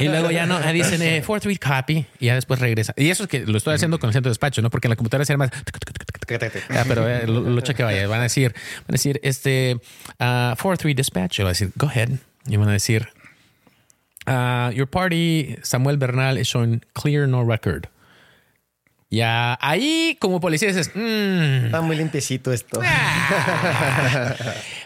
[0.00, 2.92] y luego ya no, dicen eh, 4-3 copy y ya después regresa.
[2.96, 4.70] Y eso es que lo estoy haciendo con el centro de despacho, ¿no?
[4.70, 5.50] Porque en la computadora se más.
[6.70, 8.04] Ah, pero eh, lo, lo chequeo ahí.
[8.06, 9.80] Van a decir, van a decir, este,
[10.18, 11.38] ah, 4-3 dispatch.
[11.38, 12.10] Yo voy a decir, go ahead.
[12.46, 13.08] Y van a decir,
[14.26, 17.88] ah, your party, Samuel Bernal, is showing clear no record.
[19.14, 22.80] Ya ahí, como policía, dices, "Mm, Está muy limpiecito esto.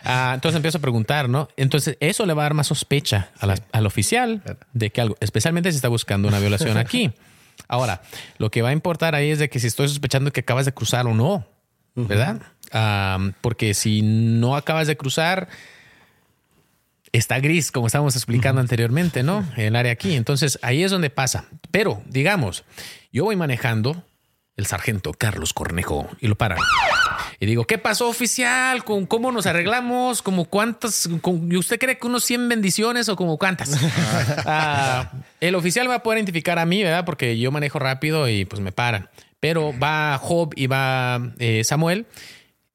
[0.05, 1.49] Ah, entonces empiezo a preguntar, ¿no?
[1.57, 5.17] Entonces eso le va a dar más sospecha a la- al oficial de que algo,
[5.21, 7.13] especialmente si está buscando una violación aquí.
[7.69, 8.03] Ahora,
[8.39, 10.73] lo que va a importar ahí es de que si estoy sospechando que acabas de
[10.73, 11.47] cruzar o no,
[11.95, 12.41] ¿verdad?
[12.73, 15.49] Ah, porque si no acabas de cruzar,
[17.13, 19.45] está gris, como estábamos explicando anteriormente, ¿no?
[19.57, 20.15] El área aquí.
[20.15, 21.47] Entonces ahí es donde pasa.
[21.71, 22.65] Pero, digamos,
[23.13, 24.05] yo voy manejando
[24.59, 26.59] el sargento Carlos Cornejo y lo paran.
[27.41, 28.85] Y digo, ¿qué pasó oficial?
[28.85, 30.21] ¿Con ¿Cómo nos arreglamos?
[30.21, 31.09] ¿Como cuántas?
[31.23, 33.71] con- ¿Y usted cree que unos 100 bendiciones o como cuántas?
[34.45, 37.05] Ah, el oficial va a poder identificar a mí, ¿verdad?
[37.05, 39.09] Porque yo manejo rápido y pues me paran.
[39.41, 42.07] Pero va Job y va eh, Samuel.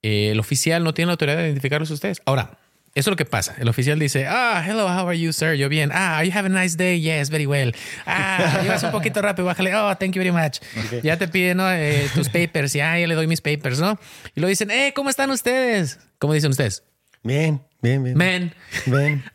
[0.02, 2.22] Eh, el oficial no tiene la autoridad de identificarlos a ustedes.
[2.26, 2.58] Ahora,
[2.96, 3.56] eso es lo que pasa.
[3.58, 5.56] El oficial dice, ah, hello, how are you, sir?
[5.56, 5.90] Yo bien.
[5.94, 7.00] Ah, you have a nice day.
[7.02, 7.74] Yes, very well.
[8.06, 9.46] Ah, ibas un poquito rápido.
[9.46, 9.74] Bájale.
[9.76, 10.60] Oh, thank you very much.
[11.02, 11.72] Ya te piden ¿no?
[11.72, 12.74] Eh, tus papers.
[12.74, 13.98] Ya, ya le doy mis papers, ¿no?
[14.36, 16.00] Y lo dicen, eh, ¿cómo están ustedes?
[16.20, 16.84] ¿Cómo dicen ustedes?
[17.24, 18.18] Bien, bien, bien.
[18.18, 18.54] Man,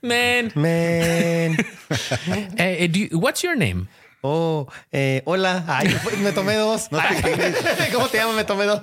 [0.02, 0.52] man.
[0.54, 1.56] Men.
[2.58, 3.88] Eh, do you- what's your name?
[4.20, 5.64] Oh, eh, hola.
[5.66, 6.88] Ay, me tomé dos.
[7.92, 8.36] ¿Cómo te llamas?
[8.36, 8.82] Me tomé dos.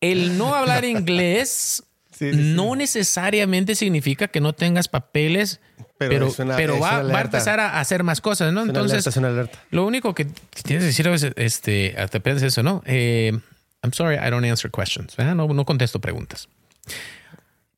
[0.00, 1.82] El no hablar inglés
[2.30, 2.52] Sí, sí, sí.
[2.54, 5.60] no necesariamente significa que no tengas papeles,
[5.98, 8.62] Pero pero, una- va, a empezar a hacer más cosas, ¿no?
[8.62, 9.58] Es Entonces, alerta, es una alerta.
[9.70, 12.82] lo único que tienes que decir es, este, te aprendes eso, ¿no?
[12.86, 13.32] Eh,
[13.82, 15.16] I'm sorry, I don't answer questions.
[15.18, 16.48] No, no contesto preguntas.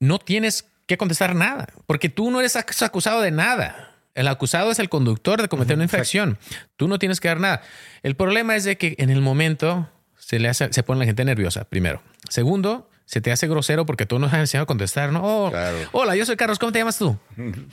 [0.00, 3.90] No tienes que contestar nada, porque tú no eres ac- acusado de nada.
[4.14, 6.38] El acusado es el conductor de cometer una infracción.
[6.76, 7.62] Tú no tienes que dar nada.
[8.02, 9.88] El problema es de que en el momento
[10.18, 12.02] se le hace, se pone la gente nerviosa, primero.
[12.28, 15.20] Segundo, se te hace grosero porque tú no has enseñado a contestar, ¿no?
[15.22, 15.76] Oh, Claro.
[15.92, 17.18] Hola, yo soy Carlos, ¿cómo te llamas tú?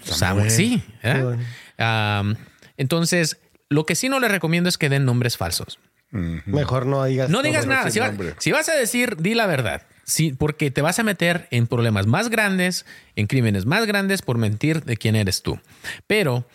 [0.04, 0.52] Samuel.
[0.52, 0.84] Sí.
[1.04, 1.38] ¿eh?
[2.78, 3.38] Entonces,
[3.70, 5.80] lo que sí no le recomiendo es que den nombres falsos.
[6.12, 7.30] Mejor no digas.
[7.30, 7.90] No digas nada.
[7.90, 9.84] Si, va- si vas a decir, di la verdad.
[10.04, 14.38] Sí, porque te vas a meter en problemas más grandes, en crímenes más grandes por
[14.38, 15.60] mentir de quién eres tú.
[16.08, 16.46] Pero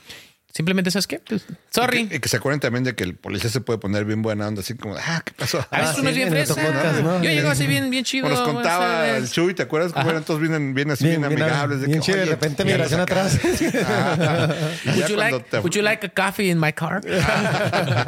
[0.56, 2.00] simplemente sabes qué, Pues, sorry.
[2.00, 4.22] Y que, y que se acuerden también de que el policía se puede poner bien
[4.22, 5.58] buena onda, así como, ah, ¿qué pasó?
[5.70, 7.22] A veces Ah, uno sí, es bien ¿no?
[7.22, 8.28] Yo llego así bien, bien chido.
[8.28, 9.30] Nos contaba el.
[9.30, 11.80] Chuy, ¿te acuerdas cómo eran todos bien, bien así, bien, Bien, bien, amigables?
[11.86, 13.38] bien que, chido, de repente migración atrás.
[13.88, 14.48] Ah,
[14.86, 17.00] Would you, like, te- would you like a coffee in my car?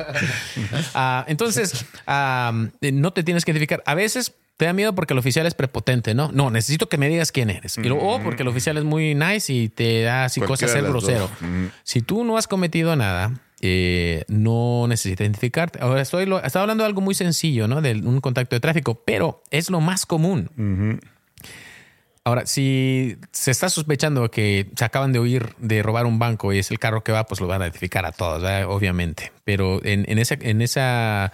[0.95, 3.83] Ah, entonces, ah, no te tienes que identificar.
[3.87, 6.31] A veces te da miedo porque el oficial es prepotente, ¿no?
[6.33, 7.79] No, necesito que me digas quién eres.
[7.79, 10.83] Y luego, o porque el oficial es muy nice y te da así cosas ser
[10.91, 11.31] grosero.
[11.85, 15.79] Si tú no has cometido nada, eh, no necesitas identificarte.
[15.81, 17.81] Ahora estoy lo- estaba hablando de algo muy sencillo, ¿no?
[17.81, 20.51] De un contacto de tráfico, pero es lo más común.
[22.25, 26.59] Ahora, si se está sospechando que se acaban de huir de robar un banco y
[26.59, 28.69] es el carro que va, pues lo van a identificar a todos, ¿verdad?
[28.69, 29.33] obviamente.
[29.45, 31.33] Pero en, en ese en esa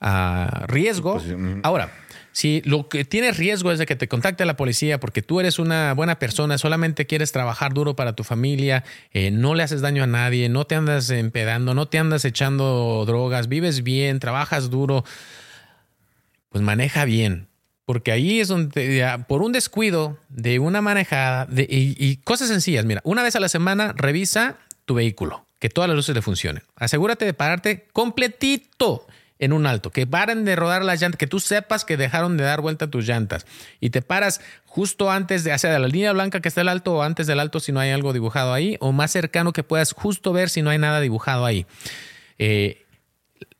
[0.00, 1.20] ah, riesgo.
[1.64, 1.90] Ahora,
[2.38, 5.58] si lo que tienes riesgo es de que te contacte la policía porque tú eres
[5.58, 10.04] una buena persona, solamente quieres trabajar duro para tu familia, eh, no le haces daño
[10.04, 15.04] a nadie, no te andas empedando, no te andas echando drogas, vives bien, trabajas duro,
[16.50, 17.48] pues maneja bien.
[17.84, 23.00] Porque ahí es donde, por un descuido de una manejada y, y cosas sencillas, mira,
[23.02, 25.44] una vez a la semana revisa tu vehículo.
[25.58, 26.62] que todas las luces le funcionen.
[26.76, 29.07] Asegúrate de pararte completito
[29.38, 32.44] en un alto, que paren de rodar las llantas, que tú sepas que dejaron de
[32.44, 33.46] dar vuelta tus llantas
[33.80, 37.02] y te paras justo antes de hacia la línea blanca que está el alto o
[37.02, 40.32] antes del alto si no hay algo dibujado ahí o más cercano que puedas justo
[40.32, 41.66] ver si no hay nada dibujado ahí.
[42.38, 42.84] Eh,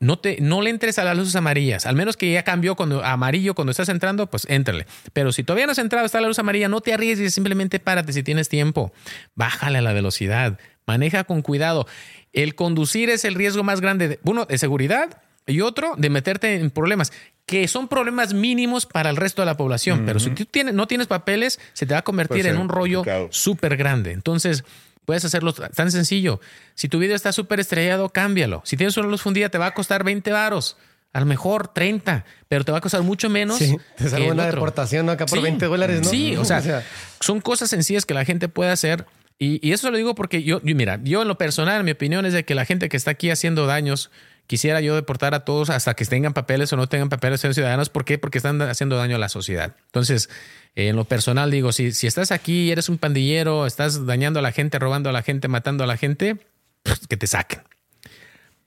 [0.00, 3.04] no, te, no le entres a las luces amarillas, al menos que ya cambió cuando
[3.04, 4.86] amarillo cuando estás entrando, pues éntrale.
[5.12, 8.12] Pero si todavía no has entrado, está la luz amarilla, no te arriesgues, simplemente párate
[8.12, 8.92] si tienes tiempo.
[9.34, 11.86] Bájale la velocidad, maneja con cuidado.
[12.32, 16.70] El conducir es el riesgo más grande, de, de seguridad y otro, de meterte en
[16.70, 17.12] problemas
[17.48, 20.04] que son problemas mínimos para el resto de la población.
[20.04, 23.02] Pero si tú tienes, no tienes papeles, se te va a convertir en un rollo
[23.30, 24.12] súper grande.
[24.12, 24.64] Entonces,
[25.06, 26.40] puedes hacerlo tan sencillo.
[26.74, 28.60] Si tu video está súper estrellado, cámbialo.
[28.66, 30.76] Si tienes una luz fundida, te va a costar 20 varos.
[31.14, 33.56] A lo mejor 30, pero te va a costar mucho menos.
[33.56, 36.10] Sí, te sale una deportación acá por 20 dólares, ¿no?
[36.10, 36.84] Sí, o sea,
[37.20, 39.06] son cosas sencillas que la gente puede hacer.
[39.38, 42.34] Y, y eso lo digo porque yo, mira, yo en lo personal, mi opinión es
[42.34, 44.10] de que la gente que está aquí haciendo daños
[44.48, 47.90] quisiera yo deportar a todos hasta que tengan papeles o no tengan papeles, sean ciudadanos.
[47.90, 48.18] ¿Por qué?
[48.18, 49.76] Porque están haciendo daño a la sociedad.
[49.86, 50.28] Entonces,
[50.74, 54.42] en lo personal digo, si, si estás aquí y eres un pandillero, estás dañando a
[54.42, 56.38] la gente, robando a la gente, matando a la gente,
[56.82, 57.60] pues, que te saquen.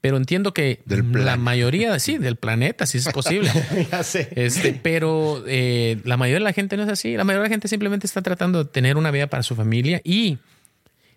[0.01, 3.51] Pero entiendo que la mayoría, sí, del planeta, si es posible.
[3.91, 4.29] ya sé.
[4.35, 7.15] Este, pero eh, la mayoría de la gente no es así.
[7.15, 10.01] La mayoría de la gente simplemente está tratando de tener una vida para su familia
[10.03, 10.39] y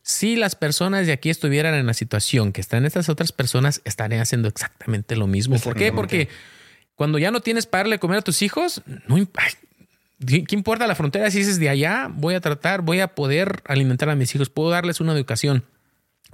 [0.06, 4.20] si las personas de aquí estuvieran en la situación que están estas otras personas, estarían
[4.20, 5.58] haciendo exactamente lo mismo.
[5.58, 5.92] ¿Por qué?
[5.92, 6.28] Porque
[6.94, 9.16] cuando ya no tienes para darle comer a tus hijos, no
[10.26, 11.30] ¿qué importa la frontera?
[11.30, 14.68] Si dices de allá, voy a tratar, voy a poder alimentar a mis hijos, puedo
[14.68, 15.64] darles una educación.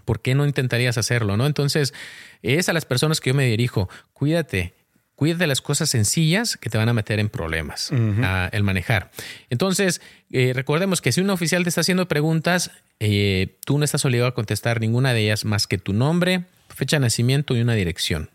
[0.04, 1.36] ¿Por qué no intentarías hacerlo?
[1.36, 1.46] ¿no?
[1.46, 1.94] Entonces,
[2.42, 3.88] es a las personas que yo me dirijo.
[4.12, 4.74] Cuídate,
[5.14, 9.12] cuídate de las cosas sencillas que te van a meter en problemas el manejar.
[9.48, 10.02] Entonces,
[10.32, 14.28] eh, recordemos que si un oficial te está haciendo preguntas, eh, tú no estás obligado
[14.28, 18.30] a contestar ninguna de ellas más que tu nombre, fecha de nacimiento y una dirección.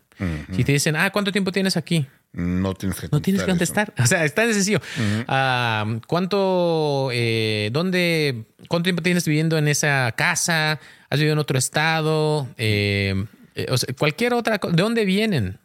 [0.52, 2.06] Si te dicen, ah, ¿cuánto tiempo tienes aquí?
[2.32, 3.12] No tienes que contestar.
[3.12, 3.94] No tienes que contestar.
[3.98, 4.80] O sea, está sencillo.
[5.28, 10.80] Ah, ¿Cuánto, eh, dónde, cuánto tiempo tienes viviendo en esa casa?
[11.10, 12.48] ¿Has vivido en otro estado?
[12.56, 13.66] Eh, eh,
[13.98, 14.74] cualquier otra cosa.
[14.74, 15.58] ¿De dónde vienen?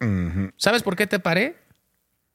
[0.58, 1.56] ¿Sabes por qué te paré?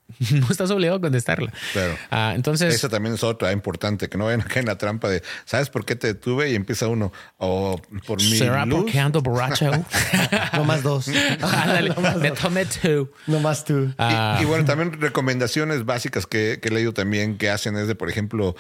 [0.33, 1.53] no estás obligado a contestarla.
[1.75, 2.75] Pero ah, entonces.
[2.75, 5.71] Esa también es otra importante, que no vayan a caer en la trampa de ¿sabes
[5.71, 6.51] por qué te detuve?
[6.51, 8.37] Y empieza uno, o por mi.
[8.37, 9.71] ¿Será porque ando borracho?
[10.53, 11.09] no más dos.
[11.09, 13.11] me tomé two.
[13.27, 13.93] No más tú.
[13.99, 14.39] Ah.
[14.41, 18.09] Y, bueno, también recomendaciones básicas que, que he leído también que hacen es de, por
[18.09, 18.55] ejemplo,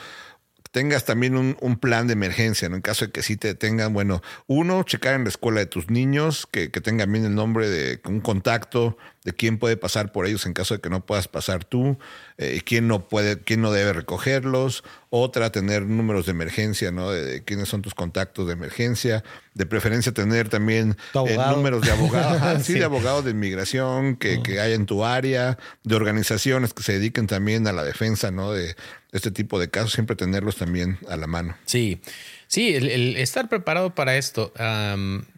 [0.77, 2.77] tengas también un, plan de emergencia, ¿no?
[2.77, 5.89] En caso de que sí te tengan, bueno, uno, checar en la escuela de tus
[5.89, 10.24] niños, que, que tengan bien el nombre de un contacto, de quién puede pasar por
[10.24, 11.99] ellos en caso de que no puedas pasar tú,
[12.39, 17.11] eh, quién no puede, quién no debe recogerlos, otra tener números de emergencia, ¿no?
[17.11, 20.97] De, quiénes son tus contactos de emergencia, de preferencia tener también
[21.29, 25.59] eh, números de abogados, sí, de abogados de inmigración que, que hay en tu área,
[25.83, 28.53] de organizaciones que se dediquen también a la defensa, ¿no?
[28.53, 28.77] De
[29.11, 31.57] este tipo de casos, siempre tenerlos también a la mano.
[31.64, 32.01] Sí.
[32.49, 34.53] Sí, el, estar preparado para esto.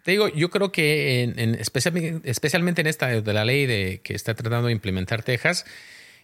[0.03, 4.15] te digo, yo creo que en, especialmente, especialmente, en esta de la ley de que
[4.15, 5.65] está tratando de implementar Texas,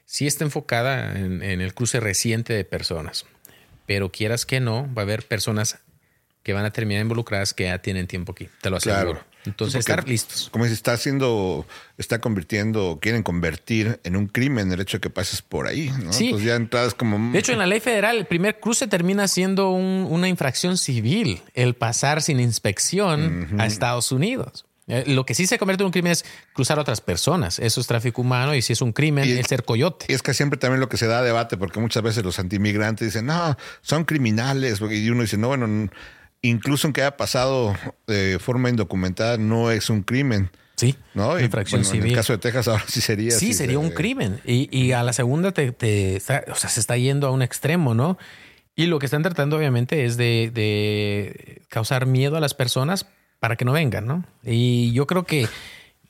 [0.05, 3.26] sí está enfocada en, en el cruce reciente de personas.
[3.87, 5.78] Pero quieras que no, va a haber personas
[6.45, 8.49] que van a terminar involucradas que ya tienen tiempo aquí.
[8.61, 9.20] Te lo aseguro.
[9.47, 10.49] Entonces, estar listos.
[10.51, 11.66] Como se está haciendo,
[11.99, 15.90] está convirtiendo, quieren convertir en un crimen el hecho de que pases por ahí.
[16.03, 16.12] ¿no?
[16.12, 16.26] Sí.
[16.26, 17.32] Entonces ya entradas como.
[17.32, 21.74] De hecho, en la ley federal, el primer cruce termina siendo una infracción civil, el
[21.74, 24.66] pasar sin inspección a Estados Unidos.
[24.86, 27.59] Eh, lo que sí se convierte en un crimen es cruzar a otras personas.
[27.59, 30.07] Eso es tráfico humano y si es un crimen, es ser coyote.
[30.09, 33.09] Y es que siempre también lo que se da debate, porque muchas veces los antimigrantes
[33.09, 34.80] dicen, no, son criminales.
[34.90, 35.88] Y uno dice, no, bueno,
[36.49, 37.74] incluso aunque haya pasado
[38.07, 40.51] de forma indocumentada, no es un crimen.
[40.76, 41.38] Sí, ¿no?
[41.38, 42.03] infracción civil.
[42.03, 43.30] En el caso de Texas ahora sí sería.
[43.30, 44.40] Sí, sería un crimen.
[44.45, 48.18] Y, a la segunda te, o sea, se está yendo a un extremo, ¿no?
[48.76, 53.07] Y lo que están tratando obviamente es de, de causar miedo a las personas
[53.38, 54.24] para que no vengan, ¿no?
[54.42, 55.49] Y yo creo que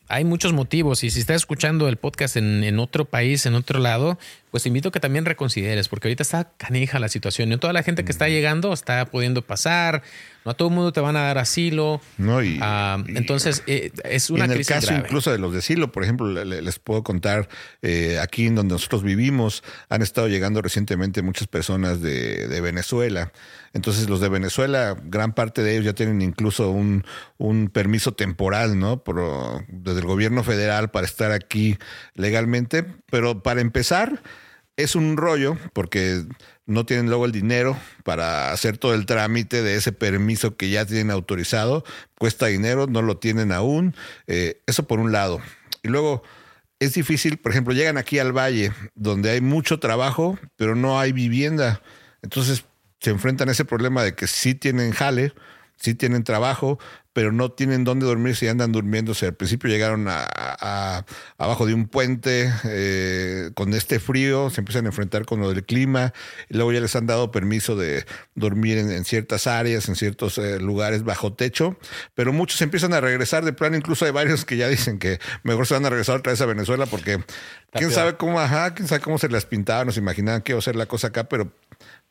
[0.08, 4.18] hay muchos motivos y si estás escuchando el podcast en, otro país, en otro lado,
[4.54, 7.48] pues te invito a que también reconsideres, porque ahorita está canija la situación.
[7.48, 10.04] No toda la gente que está llegando está pudiendo pasar,
[10.44, 12.00] no a todo el mundo te van a dar asilo.
[12.18, 15.90] No, y, ah, entonces eh, es una en el caso incluso de los de asilo,
[15.90, 17.48] por ejemplo, les puedo contar
[17.82, 23.32] eh, aquí en donde nosotros vivimos, han estado llegando recientemente muchas personas de, de Venezuela.
[23.72, 27.04] Entonces los de Venezuela, gran parte de ellos ya tienen incluso un,
[27.38, 29.02] un permiso temporal, ¿no?
[29.02, 31.76] Por, desde el gobierno federal para estar aquí
[32.14, 32.84] legalmente.
[33.10, 34.22] Pero para empezar,
[34.76, 36.24] es un rollo porque
[36.66, 40.86] no tienen luego el dinero para hacer todo el trámite de ese permiso que ya
[40.86, 41.84] tienen autorizado.
[42.18, 43.94] Cuesta dinero, no lo tienen aún.
[44.26, 45.40] Eh, eso por un lado.
[45.82, 46.22] Y luego
[46.80, 51.12] es difícil, por ejemplo, llegan aquí al valle donde hay mucho trabajo, pero no hay
[51.12, 51.82] vivienda.
[52.22, 52.64] Entonces
[53.00, 55.32] se enfrentan a ese problema de que sí tienen jale,
[55.76, 56.78] sí tienen trabajo,
[57.14, 59.26] pero no tienen dónde dormir si andan durmiéndose.
[59.26, 61.04] Al principio llegaron a,
[61.38, 65.64] abajo de un puente eh, con este frío, se empiezan a enfrentar con lo del
[65.64, 66.12] clima,
[66.48, 68.04] y luego ya les han dado permiso de
[68.34, 71.78] dormir en, ciertas áreas, en ciertos eh, lugares bajo techo,
[72.14, 75.68] pero muchos empiezan a regresar de plan, incluso hay varios que ya dicen que mejor
[75.68, 77.22] se van a regresar otra vez a Venezuela porque
[77.72, 80.62] quién sabe cómo, ajá, quién sabe cómo se las pintaban, nos imaginaban que iba a
[80.62, 81.52] ser la cosa acá, pero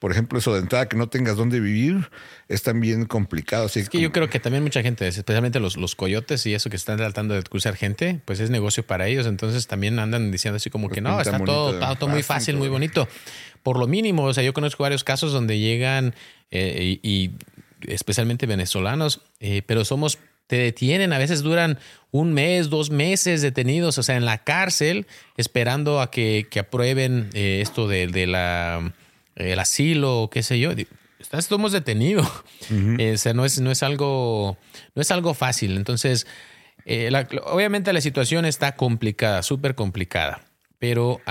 [0.04, 2.10] por ejemplo, eso de entrada que no tengas dónde vivir
[2.50, 3.68] es también complicado.
[3.68, 6.70] Así es que yo creo que también mucha gente, especialmente los, los coyotes y eso
[6.70, 9.28] que están tratando de cruzar gente, pues es negocio para ellos.
[9.28, 13.08] Entonces también andan diciendo así como que no, está todo, todo, muy fácil, muy bonito.
[13.64, 16.14] Por lo mínimo, o sea, yo conozco varios casos donde llegan
[16.52, 17.32] eh, y,
[17.88, 21.80] especialmente venezolanos, eh, pero somos te detienen, a veces duran
[22.12, 27.30] un mes, dos meses detenidos, o sea, en la cárcel, esperando a que, que aprueben
[27.34, 28.94] eh, esto de, de, la
[29.36, 30.72] el asilo, qué sé yo.
[31.32, 32.28] Estamos detenidos.
[32.28, 34.58] o sea, no es, no es algo,
[34.96, 35.78] no es algo fácil.
[35.78, 36.28] Entonces,
[36.86, 37.12] eh,
[37.46, 40.42] obviamente la situación está complicada, súper complicada.
[40.80, 41.22] Pero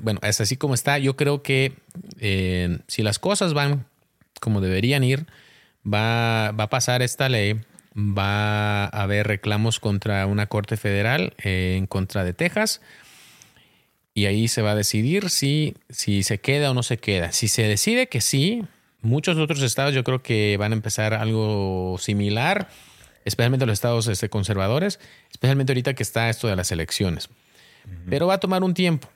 [0.00, 0.98] bueno, es así como está.
[0.98, 1.74] Yo creo que
[2.18, 3.86] eh, si las cosas van
[4.40, 5.26] como deberían ir,
[5.84, 7.60] va, va, a pasar esta ley.
[7.94, 12.82] Va a haber reclamos contra una corte federal eh, en contra de Texas
[14.16, 17.32] y ahí se va a decidir si, si se queda o no se queda.
[17.32, 18.62] Si se decide que sí,
[19.02, 22.70] muchos otros estados yo creo que van a empezar algo similar,
[23.26, 25.00] especialmente los estados este, conservadores,
[25.30, 27.28] especialmente ahorita que está esto de las elecciones.
[28.08, 29.06] Pero va a tomar un tiempo.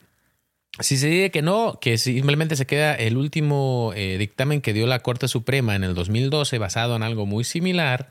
[0.80, 4.86] Si se dice que no, que simplemente se queda el último eh, dictamen que dio
[4.86, 8.10] la Corte Suprema en el 2012 basado en algo muy similar,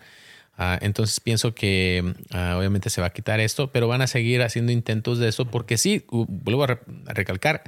[0.61, 4.41] Ah, entonces pienso que ah, obviamente se va a quitar esto, pero van a seguir
[4.41, 7.63] haciendo intentos de eso porque sí, vuelvo a, recalcar,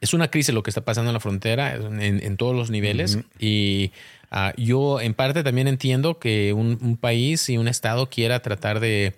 [0.00, 3.92] es una crisis lo que está pasando en la frontera en, todos los niveles y
[4.32, 9.14] ah, yo en parte también entiendo que un, país y un estado quiera tratar de,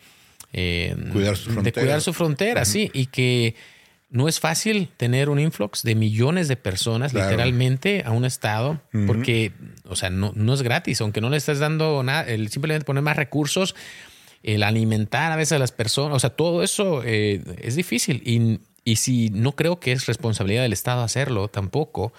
[0.53, 3.55] eh, cuidar, su de cuidar su frontera, sí, y que
[4.09, 9.53] no es fácil tener un influx de millones de personas literalmente a un estado porque,
[9.85, 13.03] o sea, no, no, es gratis, aunque no le estás dando nada, el simplemente poner
[13.03, 13.75] más recursos,
[14.43, 18.23] el alimentar a veces a las personas, o sea, todo eso eh, es difícil.
[18.25, 22.13] Y, y, si no creo que es responsabilidad del Estado hacerlo tampoco,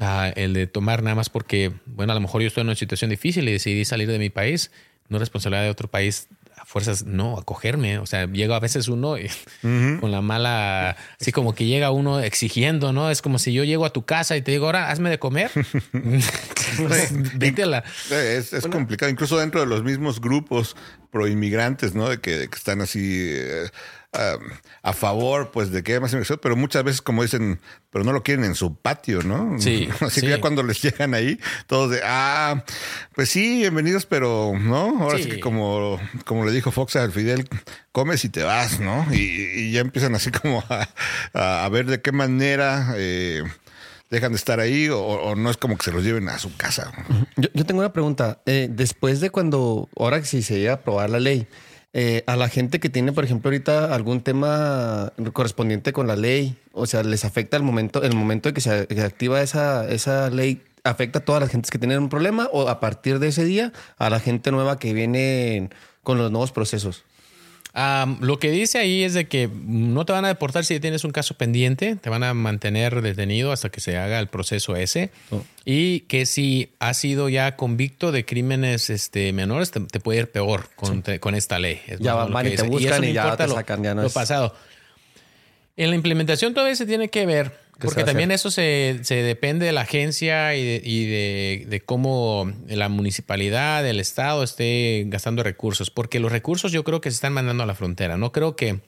[0.00, 2.76] ah, el de tomar nada más porque, bueno, a lo mejor yo estoy en una
[2.76, 4.70] situación difícil y decidí salir de mi país,
[5.10, 6.28] no es responsabilidad de otro país
[6.66, 7.98] fuerzas no acogerme.
[7.98, 9.14] O sea, llega a veces uno
[9.62, 13.10] con la mala, así como que llega uno exigiendo, ¿no?
[13.10, 15.50] Es como si yo llego a tu casa y te digo, ahora hazme de comer.
[17.36, 17.84] Vete a la...
[18.10, 20.76] Es, complicado, incluso dentro de los mismos grupos
[21.10, 22.08] pro inmigrantes, ¿no?
[22.08, 23.30] De que, están así.
[23.32, 23.68] Eh,
[24.82, 27.60] a favor, pues, de que haya más inversión, pero muchas veces, como dicen,
[27.90, 29.58] pero no lo quieren en su patio, ¿no?
[29.58, 29.88] Sí.
[30.00, 32.64] Así que ya cuando les llegan ahí, todos de, ah,
[33.14, 35.02] pues sí, bienvenidos, pero, ¿no?
[35.02, 37.48] Ahora sí, que como, como le dijo Fox al Fidel,
[37.92, 39.06] comes y te vas, ¿no?
[39.12, 40.62] Y, ya empiezan así como
[41.34, 42.94] a, ver de qué manera...
[42.96, 43.42] Eh,
[44.10, 46.92] dejan de estar ahí o, no es como que se los lleven a su casa.
[47.36, 48.40] Yo, tengo una pregunta.
[48.46, 51.48] Eh, después de cuando, ahora que si se llega a aprobar la ley,
[51.98, 56.58] eh, a la gente que tiene, por ejemplo, ahorita algún tema correspondiente con la ley,
[56.72, 60.62] o sea, les afecta el momento, el momento de que se, activa esa, esa ley,
[60.84, 63.72] afecta a todas las gentes que tienen un problema o a partir de ese día
[63.96, 65.70] a la gente nueva que viene
[66.02, 67.06] con los nuevos procesos
[68.20, 71.10] lo que dice ahí es de que no te van a deportar si tienes un
[71.10, 75.10] caso pendiente, te van a mantener detenido hasta que se haga el proceso ese.
[75.30, 75.42] Oh.
[75.66, 80.70] Y que si has sido ya convicto de crímenes este, menores, te, puede ir peor
[80.74, 81.80] con, con esta ley.
[82.00, 84.54] ya van y te buscan y, ya te sacan, ya no lo pasado.
[85.76, 89.82] En la implementación todavía se tiene que ver porque también eso se, depende de la
[89.82, 95.90] agencia y, de, de, cómo la municipalidad, el Estado esté gastando recursos.
[95.90, 98.16] Porque los recursos yo creo que se están mandando a la frontera.
[98.16, 98.80] No creo que,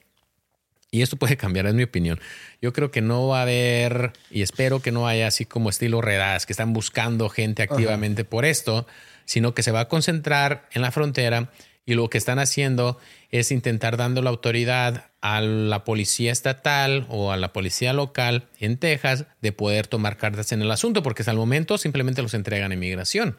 [0.89, 2.19] y esto puede cambiar, es mi opinión.
[2.61, 6.01] Yo creo que no va a haber, y espero que no haya así como estilo
[6.01, 8.87] redadas, que están buscando gente activamente por esto,
[9.25, 11.51] sino que se va a concentrar en la frontera
[11.89, 12.99] y lo que están haciendo
[13.31, 18.77] es intentar dando la autoridad a la policía estatal o a la policía local en
[18.77, 22.69] Texas de poder tomar cartas en el asunto, porque hasta el momento simplemente los entregan
[22.69, 23.37] a inmigración.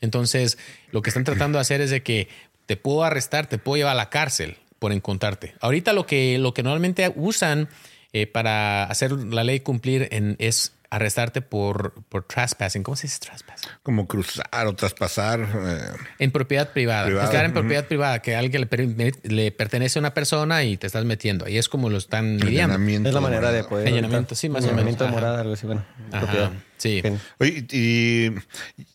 [0.00, 0.58] Entonces,
[0.92, 2.28] lo que están tratando de hacer es de que
[2.66, 5.54] te puedo arrestar, te puedo llevar a la cárcel por encontrarte.
[5.60, 7.68] Ahorita lo que, lo que normalmente usan
[8.12, 12.82] eh, para hacer la ley cumplir en, es arrestarte por, por trespassing.
[12.82, 13.68] ¿Cómo se dice trespassing?
[13.82, 15.40] Como cruzar o traspasar.
[15.40, 15.80] eh,
[16.18, 17.04] En propiedad privada.
[17.06, 20.64] Privada, Estar en propiedad privada, que a alguien le, per- le pertenece a una persona
[20.64, 21.44] y te estás metiendo.
[21.44, 23.08] Ahí es como lo están midiendo.
[23.08, 23.88] Es la manera de poder.
[23.88, 25.16] Allanamiento, sí, más o Allanamiento menos.
[25.16, 25.84] de morada, algo así, bueno.
[26.10, 26.52] Propiedad.
[26.78, 27.02] sí.
[27.38, 28.30] Oye, y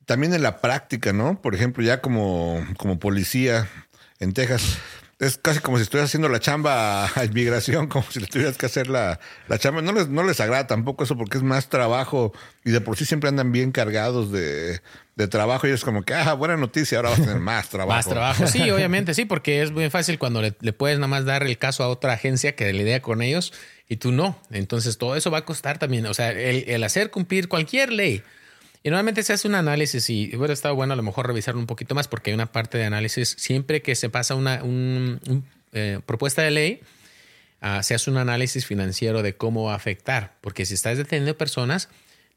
[0.05, 1.41] también en la práctica, ¿no?
[1.41, 3.67] Por ejemplo, ya como, como policía
[4.19, 4.77] en Texas,
[5.25, 8.65] es casi como si estuvieras haciendo la chamba a inmigración, como si le tuvieras que
[8.65, 9.81] hacer la, la chamba.
[9.81, 13.05] No les, no les agrada tampoco eso porque es más trabajo y de por sí
[13.05, 14.81] siempre andan bien cargados de,
[15.15, 17.97] de trabajo y es como que, ah, buena noticia, ahora vas a tener más trabajo.
[17.97, 18.47] Más trabajo.
[18.47, 21.57] Sí, obviamente, sí, porque es muy fácil cuando le, le puedes nada más dar el
[21.57, 23.53] caso a otra agencia que le idea con ellos
[23.87, 24.39] y tú no.
[24.51, 26.05] Entonces todo eso va a costar también.
[26.05, 28.23] O sea, el, el hacer cumplir cualquier ley.
[28.83, 31.67] Y normalmente se hace un análisis y hubiera estado bueno a lo mejor revisarlo un
[31.67, 33.35] poquito más porque hay una parte de análisis.
[33.39, 36.81] Siempre que se pasa una un- un, eh, propuesta de ley,
[37.61, 40.33] ah, se hace un análisis financiero de cómo va a afectar.
[40.41, 41.87] Porque si estás deteniendo personas,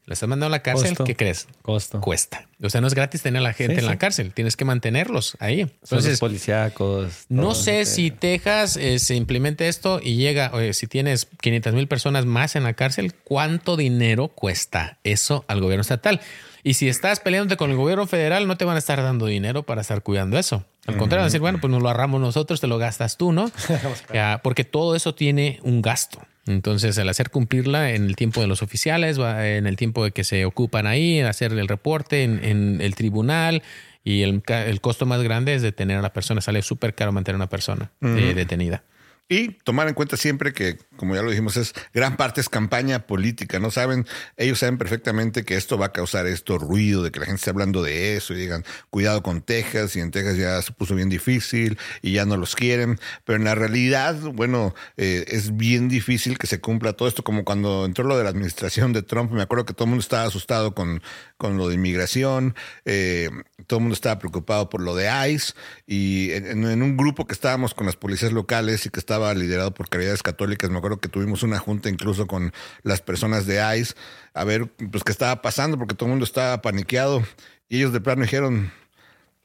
[0.07, 1.03] las estás mandando a la cárcel, Costo.
[1.03, 1.47] ¿qué crees?
[1.61, 1.99] Costo.
[1.99, 2.47] Cuesta.
[2.63, 4.31] O sea, no es gratis tener a la gente Sí, en la cárcel.
[4.33, 5.61] Tienes que mantenerlos ahí.
[5.61, 7.25] Entonces, policíacos.
[7.27, 11.89] no sé si Texas eh, se implemente esto y llega, oye, si tienes 500 mil
[11.89, 16.21] personas más en la cárcel, ¿cuánto dinero cuesta eso al gobierno estatal?
[16.63, 19.63] Y si estás peleándote con el gobierno federal, no te van a estar dando dinero
[19.63, 20.65] para estar cuidando eso.
[20.87, 23.51] Al contrario, decir, bueno, pues nos lo ahorramos nosotros, te lo gastas tú, ¿no?
[24.13, 26.19] Ya, porque todo eso tiene un gasto.
[26.45, 30.23] Entonces, al hacer cumplirla en el tiempo de los oficiales, en el tiempo de que
[30.23, 33.63] se ocupan ahí, en hacer el reporte en, en el tribunal,
[34.07, 36.39] y el, el costo más grande es detener a la persona.
[36.39, 38.83] Sale súper caro mantener a una persona eh, detenida.
[39.29, 43.07] Y tomar en cuenta siempre que, como ya lo dijimos, es gran parte es campaña
[43.07, 43.71] política, ¿no?
[43.71, 44.05] Saben,
[44.37, 47.49] ellos saben perfectamente que esto va a causar esto ruido, de que la gente esté
[47.49, 51.09] hablando de eso y digan, cuidado con Texas, y en Texas ya se puso bien
[51.09, 52.99] difícil y ya no los quieren.
[53.25, 57.43] Pero en la realidad, bueno, eh, es bien difícil que se cumpla todo esto, como
[57.43, 60.23] cuando entró lo de la administración de Trump, me acuerdo que todo el mundo estaba
[60.23, 61.01] asustado con,
[61.37, 63.29] con lo de inmigración, eh,
[63.67, 65.53] todo el mundo estaba preocupado por lo de ICE,
[65.85, 69.89] y en, un grupo que estábamos con las policías locales y que estaba liderado por
[69.89, 73.95] Caridades Católicas, me acuerdo que tuvimos una junta incluso con las personas de ICE
[74.33, 77.23] a ver pues qué estaba pasando, porque todo el mundo estaba paniqueado,
[77.69, 78.71] y ellos de plano dijeron,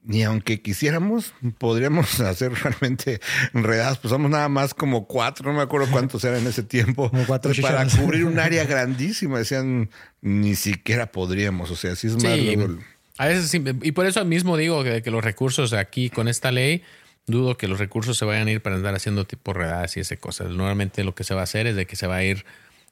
[0.05, 3.21] ni aunque quisiéramos, podríamos hacer realmente
[3.55, 3.99] enredadas.
[3.99, 7.11] Pues somos nada más como cuatro, no me acuerdo cuántos eran en ese tiempo.
[7.11, 9.91] Como cuatro para cubrir un área grandísima, decían,
[10.21, 11.71] ni siquiera podríamos.
[11.71, 12.23] O sea, sí es más.
[12.35, 12.79] Sí, luego el-
[13.19, 16.51] a veces sí, y por eso mismo digo que, que los recursos aquí con esta
[16.51, 16.83] ley,
[17.27, 20.17] dudo que los recursos se vayan a ir para andar haciendo tipo redadas y ese
[20.17, 20.49] cosas.
[20.49, 22.45] Normalmente lo que se va a hacer es de que se va a ir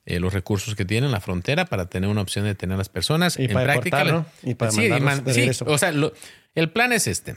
[0.06, 2.88] eh, los recursos que tienen la frontera para tener una opción de tener a las
[2.88, 4.04] personas Y en para práctica.
[4.04, 4.26] ¿no?
[4.42, 5.64] Y para sí, regreso.
[5.68, 6.12] o sea, lo-
[6.54, 7.36] el plan es este.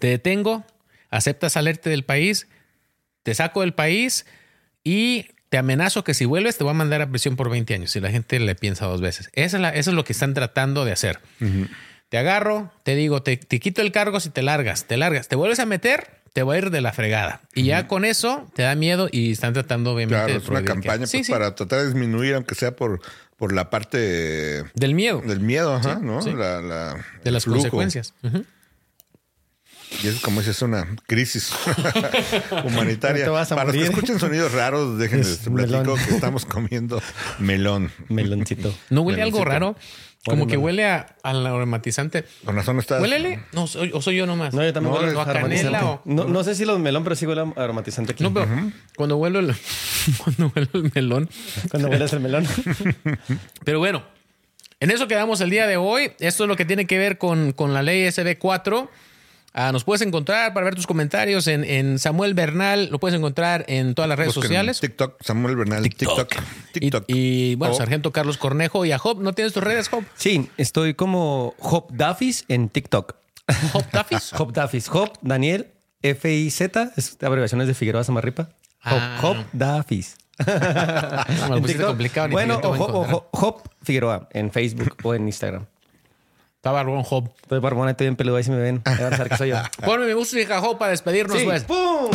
[0.00, 0.64] Te detengo,
[1.10, 2.48] aceptas salirte del país,
[3.22, 4.26] te saco del país
[4.84, 7.90] y te amenazo que si vuelves te voy a mandar a prisión por 20 años.
[7.90, 9.30] Si la gente le piensa dos veces.
[9.32, 11.20] Esa es la- eso es lo que están tratando de hacer.
[12.10, 15.36] Te agarro, te digo, te, te quito el cargo si te largas, te largas, te
[15.36, 17.40] vuelves a meter, te voy a ir de la fregada.
[17.52, 20.60] Y ya con eso te da miedo y están tratando obviamente Claro, de es una
[20.60, 23.00] que- campaña Sí, pues, sí, para tratar de disminuir, aunque sea por,
[23.36, 26.20] por la parte del miedo, del miedo, ajá, Sí, ¿no?
[26.36, 27.56] La, la- de las flujo.
[27.58, 28.14] consecuencias.
[30.02, 31.50] Y es como si es una crisis
[32.64, 33.26] humanitaria.
[33.26, 35.98] No Para los que escuchen sonidos raros, déjenme Es platico melón.
[36.06, 37.02] que estamos comiendo
[37.38, 37.90] melón.
[38.08, 38.72] Meloncito.
[38.90, 39.76] ¿No huele algo raro?
[40.24, 42.24] Como que huele a, al aromatizante.
[42.44, 43.00] Con razón estás.
[43.00, 43.40] ¿Huélele?
[43.52, 44.52] No, soy- o soy yo nomás.
[44.52, 45.86] No, yo también No, huelo es a canela aromatizante.
[45.86, 48.22] o- No, no sé si los melón, pero sí huele a aromatizante aquí.
[48.24, 48.46] No, pero
[48.96, 49.54] cuando huelo el,
[50.24, 51.30] cuando huelo el melón.
[51.70, 52.46] Cuando hueles el melón.
[53.64, 54.02] Pero bueno,
[54.80, 56.12] en eso quedamos el día de hoy.
[56.20, 58.88] Esto es lo que tiene que ver con, con la ley SB4.
[59.60, 62.88] Ah, nos puedes encontrar para ver tus comentarios en, en Samuel Bernal.
[62.92, 64.78] Lo puedes encontrar en todas las redes Busquen sociales.
[64.80, 66.32] TikTok, Samuel Bernal, TikTok.
[66.74, 67.04] Y, TikTok.
[67.08, 69.20] y, bueno, O- Sargento Carlos Cornejo y a Job.
[69.20, 70.04] ¿No tienes tus redes, Job?
[70.14, 73.16] Sí, estoy como Hop Daffis en TikTok.
[73.72, 74.32] Job Taffis.
[74.34, 74.88] Hop Daffis.
[74.90, 76.92] Hop Daniel F-I-Z.
[76.96, 78.50] Es abreviaciones de Figueroa Zamarripa.
[78.84, 79.18] Hop, Ah.
[79.22, 79.36] Hop
[81.66, 81.86] TikTok.
[81.88, 82.28] complicado.
[82.28, 83.10] ni Bueno, o, Hop-.
[83.12, 85.66] Hop- Hop Figueroa en Facebook o en Instagram.
[86.58, 87.30] Está barbón, Job.
[87.40, 88.82] Estoy barbona, estoy bien peludo, ahí si me ven.
[88.84, 89.56] Ahí van a saber que soy yo.
[89.84, 91.44] Ponme mi música, Job, para despedirnos, Sí.
[91.44, 91.62] pues.
[91.62, 92.10] ¡Pum!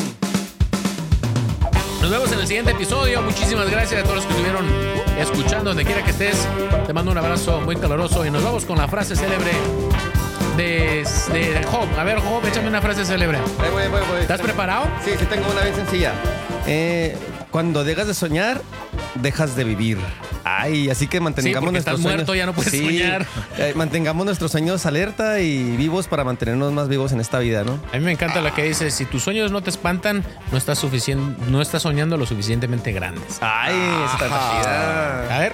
[2.02, 3.22] Nos vemos en el siguiente episodio.
[3.22, 4.66] Muchísimas gracias a todos los que estuvieron
[5.18, 6.46] escuchando, donde quiera que estés.
[6.86, 9.52] Te mando un abrazo muy caluroso y nos vamos con la frase célebre
[10.58, 11.88] de, de Job.
[11.98, 13.38] A ver, Job, échame una frase célebre.
[13.38, 14.20] Ahí voy, voy, voy.
[14.20, 14.88] ¿Estás preparado?
[15.06, 16.12] Sí, sí, tengo una bien sencilla.
[16.68, 17.16] Eh,
[17.50, 18.62] cuando dejas de soñar,
[19.16, 20.00] dejas de vivir.
[20.64, 22.18] Ay, así que mantengamos nuestros estás sueños.
[22.20, 23.26] muerto, ya no puedes soñar.
[23.58, 27.80] eh, mantengamos nuestros sueños alerta y vivos para mantenernos más vivos en esta vida, ¿no?
[27.92, 30.82] A mí me encanta lo que dice, si tus sueños no te espantan, no estás,
[31.50, 33.38] no estás soñando lo suficientemente grandes.
[33.42, 33.74] Ay,
[34.06, 34.62] Ajá.
[34.62, 35.36] chida.
[35.36, 35.54] A ver,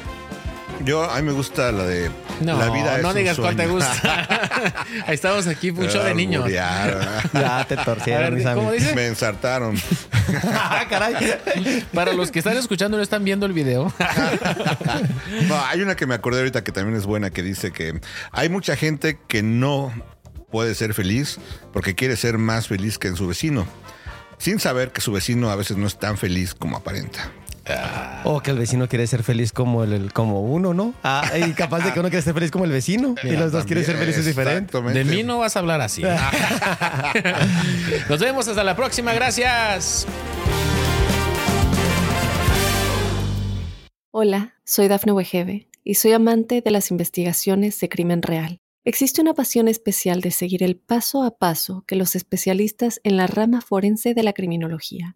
[0.85, 2.09] Yo, a mí me gusta la de
[2.41, 4.85] no, la vida es no un digas cuál te gusta.
[5.07, 6.49] Ahí estamos aquí, mucho de niños.
[6.49, 8.73] Ya te torcieron, ver, mis ¿cómo amigos.
[8.73, 8.95] dice?
[8.95, 9.75] Me ensartaron.
[10.53, 11.15] Ah, caray.
[11.93, 13.91] Para los que están escuchando y no están viendo el video.
[15.47, 17.99] No, hay una que me acordé ahorita que también es buena, que dice que
[18.31, 19.91] hay mucha gente que no
[20.51, 21.39] puede ser feliz
[21.73, 23.67] porque quiere ser más feliz que en su vecino,
[24.37, 27.31] sin saber que su vecino a veces no es tan feliz como aparenta.
[28.23, 30.93] O que el vecino quiere ser feliz como el, el- como uno, ¿no?
[31.03, 33.15] Ah, y capaz de que uno quiere ser feliz como el vecino.
[33.23, 34.83] y los dos quieren ser felices diferentes.
[34.93, 36.03] De mí no vas a hablar así.
[38.09, 39.13] Nos vemos hasta la próxima.
[39.13, 40.05] Gracias.
[44.11, 48.59] Hola, soy Dafne Wegebe y soy amante de las investigaciones de crimen real.
[48.83, 53.27] Existe una pasión especial de seguir el paso a paso que los especialistas en la
[53.27, 55.15] rama forense de la criminología